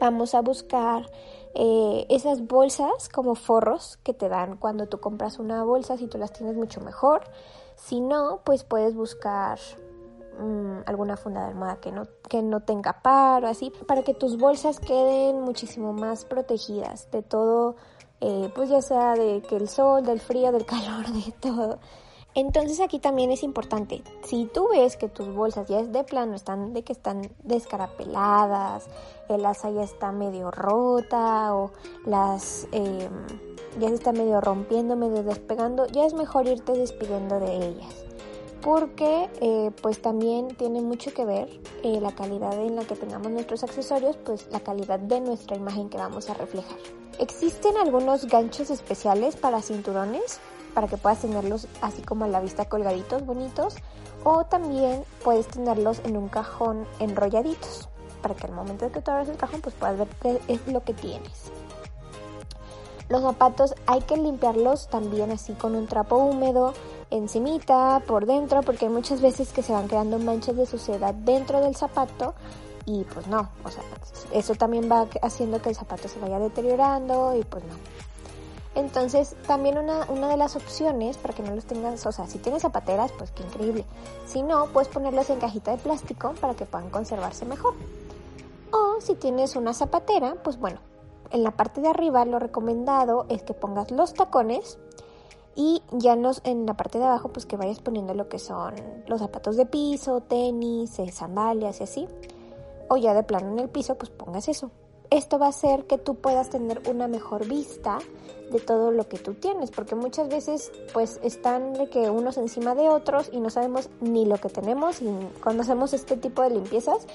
vamos 0.00 0.34
a 0.34 0.40
buscar 0.40 1.10
eh, 1.54 2.06
esas 2.08 2.46
bolsas 2.46 3.08
como 3.08 3.34
forros 3.34 3.98
que 4.02 4.14
te 4.14 4.28
dan 4.28 4.56
cuando 4.56 4.86
tú 4.86 5.00
compras 5.00 5.38
una 5.38 5.64
bolsa, 5.64 5.96
si 5.96 6.06
tú 6.06 6.18
las 6.18 6.32
tienes 6.32 6.56
mucho 6.56 6.80
mejor. 6.80 7.22
Si 7.76 8.00
no, 8.00 8.40
pues 8.44 8.64
puedes 8.64 8.94
buscar 8.94 9.58
mm, 10.38 10.82
alguna 10.86 11.16
funda 11.16 11.42
de 11.42 11.48
almohada 11.48 11.80
que 11.80 11.92
no, 11.92 12.04
que 12.28 12.42
no 12.42 12.60
tenga 12.60 13.02
par 13.02 13.44
o 13.44 13.48
así, 13.48 13.72
para 13.86 14.02
que 14.02 14.14
tus 14.14 14.38
bolsas 14.38 14.80
queden 14.80 15.40
muchísimo 15.40 15.92
más 15.92 16.24
protegidas 16.24 17.10
de 17.10 17.22
todo, 17.22 17.76
eh, 18.20 18.50
pues 18.54 18.70
ya 18.70 18.82
sea 18.82 19.14
de 19.14 19.42
que 19.42 19.56
el 19.56 19.68
sol, 19.68 20.04
del 20.04 20.20
frío, 20.20 20.52
del 20.52 20.64
calor, 20.66 21.06
de 21.08 21.32
todo. 21.40 21.78
Entonces 22.34 22.80
aquí 22.80 23.00
también 23.00 23.32
es 23.32 23.42
importante, 23.42 24.02
si 24.22 24.44
tú 24.44 24.68
ves 24.68 24.96
que 24.96 25.08
tus 25.08 25.34
bolsas 25.34 25.66
ya 25.66 25.80
es 25.80 25.92
de 25.92 26.04
plano, 26.04 26.36
están 26.36 26.72
de 26.72 26.84
que 26.84 26.92
están 26.92 27.22
descarapeladas, 27.42 28.86
el 29.28 29.44
asa 29.44 29.70
ya 29.70 29.82
está 29.82 30.12
medio 30.12 30.50
rota 30.50 31.54
o 31.56 31.72
las 32.04 32.68
em, 32.70 33.10
ya 33.80 33.88
se 33.88 33.94
está 33.94 34.12
medio 34.12 34.40
rompiendo, 34.40 34.94
medio 34.94 35.22
despegando, 35.24 35.86
ya 35.86 36.04
es 36.04 36.14
mejor 36.14 36.46
irte 36.46 36.72
despidiendo 36.72 37.40
de 37.40 37.56
ellas. 37.56 38.07
Porque 38.62 39.30
eh, 39.40 39.70
pues 39.82 40.02
también 40.02 40.48
tiene 40.56 40.80
mucho 40.80 41.12
que 41.14 41.24
ver 41.24 41.48
eh, 41.82 42.00
la 42.00 42.12
calidad 42.12 42.54
en 42.54 42.76
la 42.76 42.84
que 42.84 42.96
tengamos 42.96 43.30
nuestros 43.30 43.62
accesorios, 43.62 44.16
pues 44.16 44.48
la 44.50 44.60
calidad 44.60 44.98
de 44.98 45.20
nuestra 45.20 45.56
imagen 45.56 45.88
que 45.88 45.96
vamos 45.96 46.28
a 46.28 46.34
reflejar. 46.34 46.78
Existen 47.18 47.76
algunos 47.76 48.26
ganchos 48.26 48.70
especiales 48.70 49.36
para 49.36 49.62
cinturones 49.62 50.40
para 50.74 50.86
que 50.86 50.96
puedas 50.96 51.20
tenerlos 51.20 51.66
así 51.80 52.02
como 52.02 52.24
a 52.24 52.28
la 52.28 52.40
vista 52.40 52.66
colgaditos, 52.66 53.26
bonitos. 53.26 53.74
O 54.22 54.44
también 54.44 55.02
puedes 55.24 55.46
tenerlos 55.48 56.00
en 56.04 56.16
un 56.16 56.28
cajón 56.28 56.86
enrolladitos, 57.00 57.88
para 58.22 58.34
que 58.34 58.46
al 58.46 58.52
momento 58.52 58.84
de 58.84 58.92
que 58.92 59.00
tú 59.00 59.10
abras 59.10 59.28
el 59.28 59.36
cajón 59.36 59.60
pues 59.60 59.74
puedas 59.74 59.98
ver 59.98 60.08
qué 60.20 60.40
es 60.48 60.66
lo 60.66 60.82
que 60.82 60.94
tienes. 60.94 61.50
Los 63.08 63.22
zapatos 63.22 63.74
hay 63.86 64.02
que 64.02 64.16
limpiarlos 64.16 64.88
también 64.88 65.30
así 65.30 65.54
con 65.54 65.74
un 65.74 65.86
trapo 65.86 66.16
húmedo, 66.16 66.74
encimita, 67.10 68.02
por 68.06 68.26
dentro, 68.26 68.62
porque 68.62 68.86
hay 68.86 68.92
muchas 68.92 69.22
veces 69.22 69.52
que 69.52 69.62
se 69.62 69.72
van 69.72 69.88
quedando 69.88 70.18
manchas 70.18 70.56
de 70.56 70.66
suciedad 70.66 71.14
dentro 71.14 71.60
del 71.60 71.74
zapato 71.74 72.34
y 72.84 73.04
pues 73.04 73.26
no, 73.26 73.50
o 73.64 73.70
sea, 73.70 73.82
eso 74.32 74.54
también 74.54 74.90
va 74.90 75.06
haciendo 75.22 75.60
que 75.60 75.70
el 75.70 75.74
zapato 75.74 76.08
se 76.08 76.18
vaya 76.18 76.38
deteriorando 76.38 77.34
y 77.36 77.44
pues 77.44 77.64
no. 77.64 77.74
Entonces, 78.74 79.34
también 79.46 79.76
una, 79.76 80.06
una 80.08 80.28
de 80.28 80.36
las 80.36 80.54
opciones 80.54 81.16
para 81.16 81.34
que 81.34 81.42
no 81.42 81.54
los 81.54 81.64
tengas, 81.64 82.06
o 82.06 82.12
sea, 82.12 82.26
si 82.26 82.38
tienes 82.38 82.62
zapateras, 82.62 83.10
pues 83.18 83.30
qué 83.32 83.42
increíble. 83.42 83.84
Si 84.26 84.42
no, 84.42 84.66
puedes 84.66 84.88
ponerlos 84.88 85.30
en 85.30 85.40
cajita 85.40 85.72
de 85.72 85.78
plástico 85.78 86.32
para 86.40 86.54
que 86.54 86.64
puedan 86.64 86.88
conservarse 86.90 87.44
mejor. 87.44 87.74
O 88.70 89.00
si 89.00 89.14
tienes 89.14 89.56
una 89.56 89.74
zapatera, 89.74 90.36
pues 90.44 90.58
bueno, 90.58 90.78
en 91.30 91.42
la 91.42 91.52
parte 91.52 91.80
de 91.80 91.88
arriba 91.88 92.24
lo 92.24 92.38
recomendado 92.38 93.26
es 93.28 93.42
que 93.42 93.54
pongas 93.54 93.90
los 93.90 94.14
tacones 94.14 94.78
y 95.54 95.82
ya 95.90 96.16
en 96.44 96.66
la 96.66 96.76
parte 96.76 96.98
de 96.98 97.04
abajo 97.04 97.30
pues 97.30 97.44
que 97.44 97.56
vayas 97.56 97.80
poniendo 97.80 98.14
lo 98.14 98.28
que 98.28 98.38
son 98.38 98.74
los 99.08 99.20
zapatos 99.20 99.56
de 99.56 99.66
piso, 99.66 100.20
tenis, 100.20 100.98
eh, 101.00 101.10
sandalias 101.10 101.80
y 101.80 101.82
así. 101.82 102.08
O 102.88 102.96
ya 102.96 103.12
de 103.12 103.24
plano 103.24 103.50
en 103.52 103.58
el 103.58 103.68
piso 103.68 103.96
pues 103.96 104.08
pongas 104.10 104.48
eso. 104.48 104.70
Esto 105.10 105.38
va 105.38 105.46
a 105.46 105.48
hacer 105.48 105.86
que 105.86 105.98
tú 105.98 106.14
puedas 106.14 106.50
tener 106.50 106.82
una 106.88 107.08
mejor 107.08 107.46
vista 107.48 107.98
de 108.52 108.60
todo 108.60 108.92
lo 108.92 109.08
que 109.08 109.18
tú 109.18 109.34
tienes, 109.34 109.72
porque 109.72 109.96
muchas 109.96 110.28
veces 110.28 110.70
pues 110.92 111.18
están 111.24 111.72
de 111.72 111.90
que 111.90 112.08
unos 112.08 112.36
encima 112.38 112.76
de 112.76 112.88
otros 112.88 113.28
y 113.32 113.40
no 113.40 113.50
sabemos 113.50 113.90
ni 114.00 114.26
lo 114.26 114.36
que 114.36 114.50
tenemos 114.50 115.02
y 115.02 115.08
cuando 115.42 115.62
hacemos 115.62 115.92
este 115.92 116.16
tipo 116.16 116.42
de 116.42 116.50
limpiezas, 116.50 117.06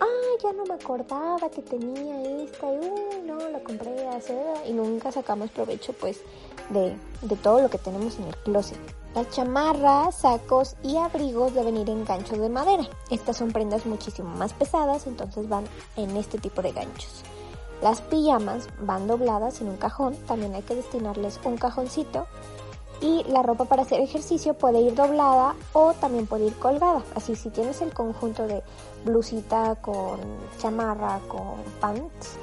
ah, 0.00 0.36
ya 0.42 0.52
no 0.52 0.64
me 0.64 0.74
acordaba 0.74 1.50
que 1.50 1.62
tenía 1.62 2.42
esta 2.42 2.66
y 2.72 2.78
uh, 2.78 3.26
no, 3.26 3.48
la 3.48 3.60
compré 3.60 4.08
hace 4.08 4.36
y 4.66 4.72
nunca 4.72 5.12
sacamos 5.12 5.50
provecho 5.50 5.92
pues 5.92 6.20
de, 6.70 6.96
de 7.22 7.36
todo 7.36 7.60
lo 7.60 7.70
que 7.70 7.78
tenemos 7.78 8.18
en 8.18 8.24
el 8.24 8.36
closet. 8.38 8.78
Las 9.14 9.28
chamarras, 9.30 10.20
sacos 10.20 10.76
y 10.84 10.96
abrigos 10.96 11.52
deben 11.52 11.76
ir 11.76 11.90
en 11.90 12.04
ganchos 12.04 12.38
de 12.38 12.48
madera. 12.48 12.88
Estas 13.10 13.36
son 13.36 13.50
prendas 13.50 13.84
muchísimo 13.84 14.28
más 14.36 14.52
pesadas, 14.52 15.06
entonces 15.06 15.48
van 15.48 15.64
en 15.96 16.16
este 16.16 16.38
tipo 16.38 16.62
de 16.62 16.72
ganchos. 16.72 17.22
Las 17.82 18.02
pijamas 18.02 18.68
van 18.80 19.08
dobladas 19.08 19.60
en 19.62 19.68
un 19.68 19.78
cajón, 19.78 20.14
también 20.26 20.54
hay 20.54 20.62
que 20.62 20.76
destinarles 20.76 21.40
un 21.44 21.56
cajoncito. 21.56 22.26
Y 23.00 23.24
la 23.24 23.42
ropa 23.42 23.64
para 23.64 23.82
hacer 23.82 24.00
ejercicio 24.00 24.54
puede 24.54 24.80
ir 24.80 24.94
doblada 24.94 25.54
o 25.72 25.94
también 25.94 26.26
puede 26.26 26.46
ir 26.46 26.54
colgada. 26.54 27.02
Así 27.14 27.34
si 27.34 27.48
tienes 27.48 27.80
el 27.80 27.94
conjunto 27.94 28.46
de 28.46 28.62
blusita 29.04 29.76
con 29.76 30.20
chamarra, 30.58 31.20
con 31.28 31.56
pants, 31.80 32.36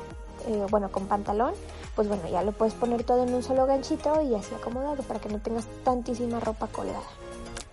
eh, 0.48 0.66
bueno, 0.70 0.92
con 0.92 1.06
pantalón, 1.08 1.54
pues 1.96 2.08
bueno, 2.08 2.28
ya 2.30 2.42
lo 2.42 2.54
puedes 2.54 2.74
poner 2.74 3.04
todo 3.04 3.24
en 3.24 3.34
un 3.34 3.44
solo 3.44 3.66
ganchito 3.66 4.22
y 4.22 4.34
así 4.34 4.54
acomodado 4.56 5.04
para 5.04 5.20
que 5.20 5.30
no 5.30 5.40
tengas 5.40 5.66
tantísima 5.84 6.40
ropa 6.40 6.68
colgada. 6.68 7.06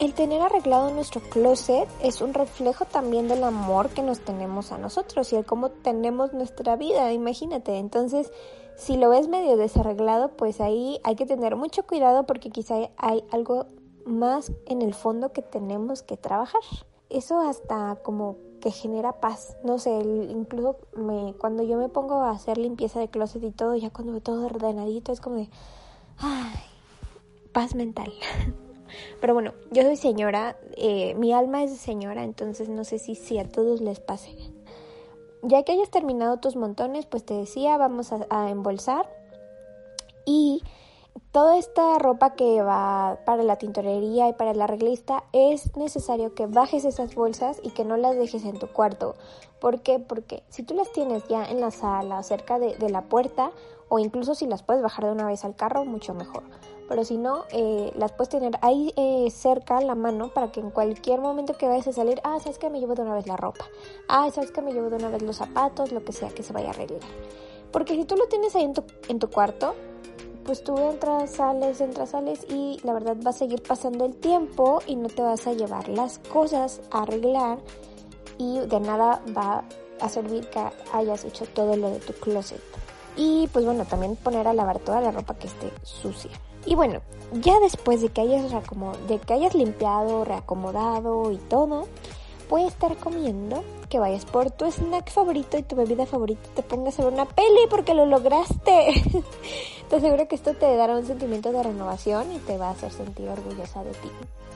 El 0.00 0.12
tener 0.12 0.42
arreglado 0.42 0.90
nuestro 0.90 1.20
closet 1.20 1.88
es 2.02 2.20
un 2.20 2.34
reflejo 2.34 2.84
también 2.84 3.28
del 3.28 3.44
amor 3.44 3.90
que 3.90 4.02
nos 4.02 4.18
tenemos 4.20 4.72
a 4.72 4.78
nosotros 4.78 5.32
y 5.32 5.36
de 5.36 5.44
cómo 5.44 5.70
tenemos 5.70 6.32
nuestra 6.32 6.74
vida, 6.74 7.12
imagínate. 7.12 7.78
Entonces, 7.78 8.32
si 8.76 8.96
lo 8.96 9.08
ves 9.10 9.28
medio 9.28 9.56
desarreglado, 9.56 10.28
pues 10.30 10.60
ahí 10.60 11.00
hay 11.04 11.14
que 11.14 11.26
tener 11.26 11.56
mucho 11.56 11.84
cuidado 11.84 12.24
porque 12.24 12.50
quizá 12.50 12.90
hay 12.96 13.24
algo 13.30 13.66
más 14.04 14.52
en 14.66 14.82
el 14.82 14.94
fondo 14.94 15.32
que 15.32 15.42
tenemos 15.42 16.02
que 16.02 16.16
trabajar. 16.16 16.60
Eso 17.10 17.40
hasta 17.40 17.96
como 18.02 18.36
que 18.60 18.70
genera 18.70 19.20
paz. 19.20 19.56
No 19.62 19.78
sé, 19.78 19.90
incluso 19.90 20.76
me, 20.96 21.34
cuando 21.34 21.62
yo 21.62 21.76
me 21.76 21.88
pongo 21.88 22.14
a 22.22 22.30
hacer 22.30 22.58
limpieza 22.58 22.98
de 22.98 23.08
closet 23.08 23.42
y 23.44 23.50
todo, 23.50 23.76
ya 23.76 23.90
cuando 23.90 24.20
todo 24.20 24.46
ordenadito, 24.46 25.12
es 25.12 25.20
como 25.20 25.36
de, 25.36 25.48
ay, 26.18 26.54
paz 27.52 27.74
mental. 27.74 28.12
Pero 29.20 29.34
bueno, 29.34 29.52
yo 29.70 29.82
soy 29.82 29.96
señora, 29.96 30.56
eh, 30.76 31.14
mi 31.14 31.32
alma 31.32 31.62
es 31.62 31.76
señora, 31.76 32.24
entonces 32.24 32.68
no 32.68 32.84
sé 32.84 32.98
si, 32.98 33.14
si 33.14 33.38
a 33.38 33.48
todos 33.48 33.80
les 33.80 34.00
pase. 34.00 34.53
Ya 35.44 35.62
que 35.62 35.72
hayas 35.72 35.90
terminado 35.90 36.38
tus 36.38 36.56
montones, 36.56 37.06
pues 37.06 37.24
te 37.24 37.34
decía, 37.34 37.76
vamos 37.76 38.10
a, 38.12 38.50
embolsar 38.50 39.08
y 40.24 40.62
toda 41.32 41.58
esta 41.58 41.98
ropa 41.98 42.34
que 42.34 42.62
va 42.62 43.18
para 43.24 43.42
la 43.42 43.56
tintorería 43.56 44.28
y 44.28 44.32
para 44.32 44.54
la 44.54 44.64
arreglista 44.64 45.24
es 45.32 45.76
necesario 45.76 46.34
que 46.34 46.46
bajes 46.46 46.84
esas 46.84 47.14
bolsas 47.14 47.60
y 47.62 47.70
que 47.70 47.84
no 47.84 47.96
las 47.96 48.16
dejes 48.16 48.44
en 48.44 48.58
tu 48.58 48.68
cuarto. 48.68 49.14
¿Por 49.60 49.80
qué? 49.80 49.98
Porque 49.98 50.42
si 50.48 50.62
tú 50.62 50.74
las 50.74 50.92
tienes 50.92 51.26
ya 51.28 51.44
en 51.44 51.60
la 51.60 51.70
sala, 51.70 52.22
cerca 52.22 52.58
de, 52.58 52.76
de 52.76 52.90
la 52.90 53.02
puerta, 53.02 53.50
o 53.88 53.98
incluso 53.98 54.34
si 54.34 54.46
las 54.46 54.62
puedes 54.62 54.82
bajar 54.82 55.04
de 55.06 55.12
una 55.12 55.26
vez 55.26 55.44
al 55.44 55.56
carro, 55.56 55.84
mucho 55.84 56.14
mejor 56.14 56.42
pero 56.88 57.04
si 57.04 57.16
no, 57.16 57.44
eh, 57.50 57.92
las 57.96 58.12
puedes 58.12 58.28
tener 58.28 58.58
ahí 58.62 58.92
eh, 58.96 59.30
cerca 59.30 59.80
la 59.80 59.94
mano 59.94 60.28
para 60.28 60.52
que 60.52 60.60
en 60.60 60.70
cualquier 60.70 61.20
momento 61.20 61.56
que 61.56 61.66
vayas 61.66 61.88
a 61.88 61.92
salir, 61.92 62.20
ah, 62.24 62.38
sabes 62.40 62.58
que 62.58 62.70
me 62.70 62.80
llevo 62.80 62.94
de 62.94 63.02
una 63.02 63.14
vez 63.14 63.26
la 63.26 63.36
ropa, 63.36 63.66
ah, 64.08 64.30
sabes 64.30 64.50
que 64.50 64.60
me 64.60 64.72
llevo 64.72 64.90
de 64.90 64.96
una 64.96 65.08
vez 65.08 65.22
los 65.22 65.36
zapatos, 65.36 65.92
lo 65.92 66.04
que 66.04 66.12
sea 66.12 66.28
que 66.30 66.42
se 66.42 66.52
vaya 66.52 66.68
a 66.68 66.70
arreglar. 66.70 67.00
Porque 67.72 67.94
si 67.94 68.04
tú 68.04 68.16
lo 68.16 68.26
tienes 68.26 68.54
ahí 68.54 68.64
en 68.64 68.74
tu, 68.74 68.84
en 69.08 69.18
tu 69.18 69.30
cuarto, 69.30 69.74
pues 70.44 70.62
tú 70.62 70.76
entras, 70.76 71.30
sales, 71.30 71.80
entras, 71.80 72.10
sales 72.10 72.46
y 72.50 72.78
la 72.84 72.92
verdad 72.92 73.16
va 73.26 73.30
a 73.30 73.32
seguir 73.32 73.62
pasando 73.62 74.04
el 74.04 74.14
tiempo 74.16 74.80
y 74.86 74.96
no 74.96 75.08
te 75.08 75.22
vas 75.22 75.46
a 75.46 75.54
llevar 75.54 75.88
las 75.88 76.18
cosas 76.18 76.82
a 76.90 77.02
arreglar 77.02 77.58
y 78.36 78.58
de 78.58 78.80
nada 78.80 79.22
va 79.36 79.64
a 80.00 80.08
servir 80.10 80.48
que 80.50 80.60
hayas 80.92 81.24
hecho 81.24 81.46
todo 81.46 81.76
lo 81.76 81.88
de 81.90 81.98
tu 81.98 82.12
closet. 82.12 82.60
Y 83.16 83.48
pues 83.52 83.64
bueno, 83.64 83.84
también 83.84 84.16
poner 84.16 84.48
a 84.48 84.52
lavar 84.52 84.78
toda 84.78 85.00
la 85.00 85.10
ropa 85.10 85.34
que 85.34 85.46
esté 85.46 85.70
sucia. 85.82 86.30
Y 86.66 86.74
bueno, 86.74 87.00
ya 87.32 87.58
después 87.60 88.00
de 88.00 88.08
que 88.08 88.22
hayas, 88.22 88.50
de 89.08 89.18
que 89.18 89.32
hayas 89.32 89.54
limpiado, 89.54 90.24
reacomodado 90.24 91.30
y 91.30 91.36
todo, 91.36 91.86
puedes 92.48 92.74
te 92.74 92.88
recomiendo 92.88 93.64
que 93.88 93.98
vayas 93.98 94.24
por 94.24 94.50
tu 94.50 94.70
snack 94.70 95.10
favorito 95.10 95.56
y 95.58 95.62
tu 95.62 95.76
bebida 95.76 96.06
favorita 96.06 96.40
y 96.50 96.54
te 96.56 96.62
pongas 96.62 96.98
a 96.98 97.04
ver 97.04 97.12
una 97.12 97.26
peli 97.26 97.66
porque 97.70 97.94
lo 97.94 98.06
lograste. 98.06 99.02
te 99.90 99.96
aseguro 99.96 100.26
que 100.28 100.34
esto 100.34 100.54
te 100.54 100.76
dará 100.76 100.96
un 100.96 101.06
sentimiento 101.06 101.52
de 101.52 101.62
renovación 101.62 102.32
y 102.32 102.38
te 102.38 102.58
va 102.58 102.68
a 102.68 102.72
hacer 102.72 102.92
sentir 102.92 103.28
orgullosa 103.28 103.84
de 103.84 103.90
ti. 103.92 104.08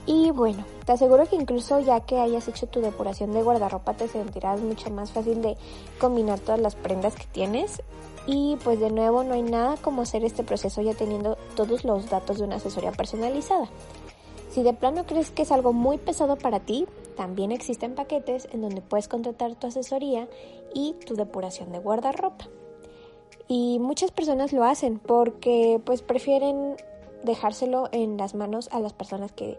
Y 0.07 0.31
bueno, 0.31 0.65
te 0.87 0.93
aseguro 0.93 1.27
que 1.27 1.37
incluso 1.37 1.81
ya 1.81 2.01
que 2.01 2.19
hayas 2.19 2.49
hecho 2.49 2.67
tu 2.67 2.81
depuración 2.81 3.33
de 3.33 3.43
guardarropa 3.43 3.93
te 3.93 4.09
sentirás 4.09 4.61
mucho 4.61 4.89
más 4.91 5.13
fácil 5.13 5.43
de 5.43 5.57
combinar 6.01 6.41
todas 6.41 6.61
las 6.61 6.77
prendas 6.77 7.15
que 7.15 7.27
tienes 7.27 7.83
y 8.27 8.57
pues 8.65 8.81
de 8.81 8.91
nuevo 8.91 9.23
no 9.23 9.35
hay 9.35 9.43
nada 9.43 9.77
como 9.77 10.03
hacer 10.03 10.25
este 10.25 10.43
proceso 10.43 10.81
ya 10.83 10.95
teniendo 10.95 11.37
todos 11.57 11.85
los 11.85 12.09
datos 12.09 12.39
de 12.39 12.45
una 12.45 12.57
asesoría 12.57 12.93
personalizada. 12.93 13.69
Si 14.51 14.63
de 14.63 14.73
plano 14.73 15.05
crees 15.05 15.31
que 15.31 15.43
es 15.43 15.53
algo 15.53 15.73
muy 15.73 15.99
pesado 15.99 16.37
para 16.37 16.61
ti, 16.61 16.87
también 17.19 17.51
existen 17.51 17.97
paquetes 17.97 18.47
en 18.53 18.63
donde 18.63 18.81
puedes 18.81 19.09
contratar 19.09 19.57
tu 19.57 19.67
asesoría 19.67 20.29
y 20.73 20.95
tu 21.05 21.17
depuración 21.17 21.73
de 21.73 21.81
guardarropa. 21.81 22.49
Y 23.49 23.81
muchas 23.81 24.13
personas 24.13 24.53
lo 24.53 24.63
hacen 24.63 25.01
porque 25.01 25.81
pues 25.85 26.01
prefieren 26.01 26.77
dejárselo 27.25 27.89
en 27.91 28.19
las 28.19 28.37
manos 28.37 28.69
a 28.71 28.79
las 28.79 28.93
personas 28.93 29.33
que 29.33 29.59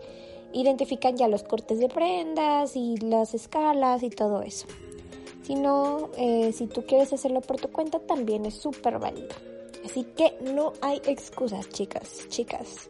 identifican 0.54 1.18
ya 1.18 1.28
los 1.28 1.44
cortes 1.44 1.80
de 1.80 1.90
prendas 1.90 2.78
y 2.78 2.96
las 2.96 3.34
escalas 3.34 4.04
y 4.04 4.10
todo 4.10 4.42
eso. 4.42 4.66
Si 5.44 5.56
no, 5.56 6.12
eh, 6.16 6.54
si 6.54 6.66
tú 6.68 6.86
quieres 6.86 7.12
hacerlo 7.12 7.42
por 7.42 7.58
tu 7.58 7.68
cuenta, 7.74 8.00
también 8.00 8.46
es 8.46 8.54
súper 8.54 9.00
válido. 9.00 9.36
Así 9.84 10.06
que 10.06 10.38
no 10.54 10.72
hay 10.80 11.02
excusas, 11.06 11.68
chicas, 11.68 12.26
chicas. 12.30 12.88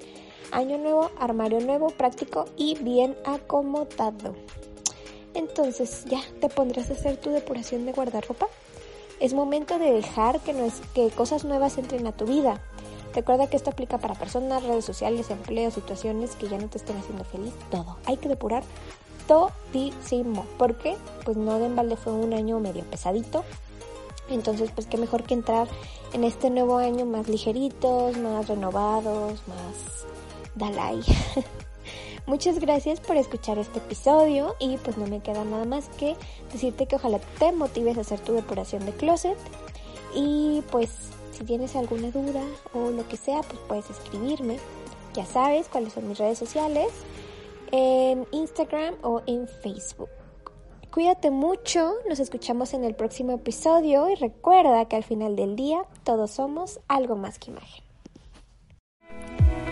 Año 0.51 0.77
nuevo, 0.77 1.11
armario 1.19 1.59
nuevo, 1.59 1.89
práctico 1.89 2.45
y 2.57 2.75
bien 2.75 3.15
acomodado. 3.25 4.35
Entonces, 5.33 6.05
ya 6.05 6.21
te 6.41 6.49
pondrás 6.49 6.89
a 6.89 6.93
hacer 6.93 7.17
tu 7.17 7.29
depuración 7.29 7.85
de 7.85 7.93
guardarropa. 7.93 8.47
Es 9.19 9.33
momento 9.33 9.77
de 9.77 9.91
dejar 9.91 10.39
que, 10.39 10.53
no 10.53 10.65
es, 10.65 10.81
que 10.93 11.09
cosas 11.09 11.43
nuevas 11.45 11.77
entren 11.77 12.07
a 12.07 12.11
tu 12.11 12.25
vida. 12.25 12.61
Recuerda 13.13 13.47
que 13.47 13.57
esto 13.57 13.71
aplica 13.71 13.97
para 13.97 14.15
personas, 14.15 14.63
redes 14.63 14.85
sociales, 14.85 15.29
empleos, 15.29 15.73
situaciones 15.73 16.35
que 16.35 16.47
ya 16.47 16.57
no 16.57 16.67
te 16.67 16.77
estén 16.77 16.97
haciendo 16.97 17.23
feliz. 17.23 17.53
Todo. 17.69 17.97
Hay 18.05 18.17
que 18.17 18.29
depurar 18.29 18.63
todísimo. 19.27 20.45
¿Por 20.57 20.77
qué? 20.77 20.95
Pues 21.25 21.37
no 21.37 21.59
de 21.59 21.67
embalde 21.67 21.95
fue 21.95 22.13
un 22.13 22.33
año 22.33 22.59
medio 22.59 22.83
pesadito. 22.85 23.43
Entonces, 24.29 24.71
pues 24.71 24.87
qué 24.87 24.97
mejor 24.97 25.23
que 25.23 25.33
entrar 25.33 25.67
en 26.13 26.23
este 26.23 26.49
nuevo 26.49 26.77
año 26.77 27.05
más 27.05 27.27
ligeritos, 27.27 28.17
más 28.17 28.47
renovados, 28.47 29.41
más 29.47 30.05
Dalai. 30.59 31.01
Muchas 32.27 32.59
gracias 32.59 32.99
por 32.99 33.15
escuchar 33.17 33.57
este 33.57 33.79
episodio 33.79 34.55
y 34.59 34.77
pues 34.77 34.97
no 34.97 35.07
me 35.07 35.21
queda 35.21 35.43
nada 35.43 35.65
más 35.65 35.89
que 35.97 36.15
decirte 36.51 36.85
que 36.85 36.97
ojalá 36.97 37.17
te 37.39 37.51
motives 37.51 37.97
a 37.97 38.01
hacer 38.01 38.19
tu 38.19 38.33
depuración 38.33 38.85
de 38.85 38.91
closet 38.91 39.37
y 40.13 40.61
pues 40.69 40.91
si 41.31 41.43
tienes 41.43 41.75
alguna 41.75 42.11
duda 42.11 42.43
o 42.73 42.91
lo 42.91 43.07
que 43.07 43.17
sea 43.17 43.41
pues 43.41 43.59
puedes 43.67 43.89
escribirme. 43.89 44.59
Ya 45.15 45.25
sabes 45.25 45.67
cuáles 45.69 45.93
son 45.93 46.07
mis 46.07 46.19
redes 46.19 46.37
sociales 46.37 46.89
en 47.71 48.27
Instagram 48.31 48.95
o 49.01 49.23
en 49.25 49.47
Facebook. 49.47 50.09
Cuídate 50.93 51.31
mucho, 51.31 51.93
nos 52.07 52.19
escuchamos 52.19 52.73
en 52.73 52.83
el 52.83 52.95
próximo 52.95 53.31
episodio 53.31 54.09
y 54.09 54.15
recuerda 54.15 54.85
que 54.85 54.97
al 54.97 55.03
final 55.03 55.35
del 55.35 55.55
día 55.55 55.81
todos 56.03 56.31
somos 56.31 56.79
algo 56.87 57.15
más 57.15 57.39
que 57.39 57.51
imagen. 57.51 57.88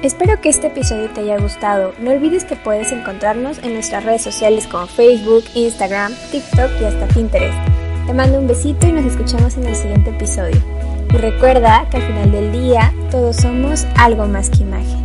Espero 0.04 0.40
que 0.40 0.50
este 0.50 0.68
episodio 0.68 1.10
te 1.10 1.22
haya 1.22 1.40
gustado. 1.40 1.92
No 2.00 2.12
olvides 2.12 2.46
que 2.46 2.56
puedes 2.56 2.92
encontrarnos 2.92 3.58
en 3.64 3.74
nuestras 3.74 4.06
redes 4.06 4.22
sociales 4.22 4.68
como 4.68 4.86
Facebook, 4.86 5.44
Instagram, 5.56 6.14
TikTok 6.32 6.70
y 6.80 6.86
hasta 6.86 7.08
Pinterest. 7.08 7.58
Te 8.06 8.14
mando 8.14 8.40
un 8.40 8.48
besito 8.48 8.88
y 8.88 8.92
nos 8.92 9.06
escuchamos 9.06 9.58
en 9.58 9.66
el 9.66 9.76
siguiente 9.76 10.12
episodio. 10.12 10.62
Y 11.12 11.18
recuerda 11.18 11.88
que 11.90 11.98
al 11.98 12.04
final 12.04 12.32
del 12.32 12.52
día 12.52 12.94
todos 13.10 13.38
somos 13.38 13.88
algo 13.98 14.28
más 14.28 14.52
que 14.52 14.64
imagen. 14.64 14.97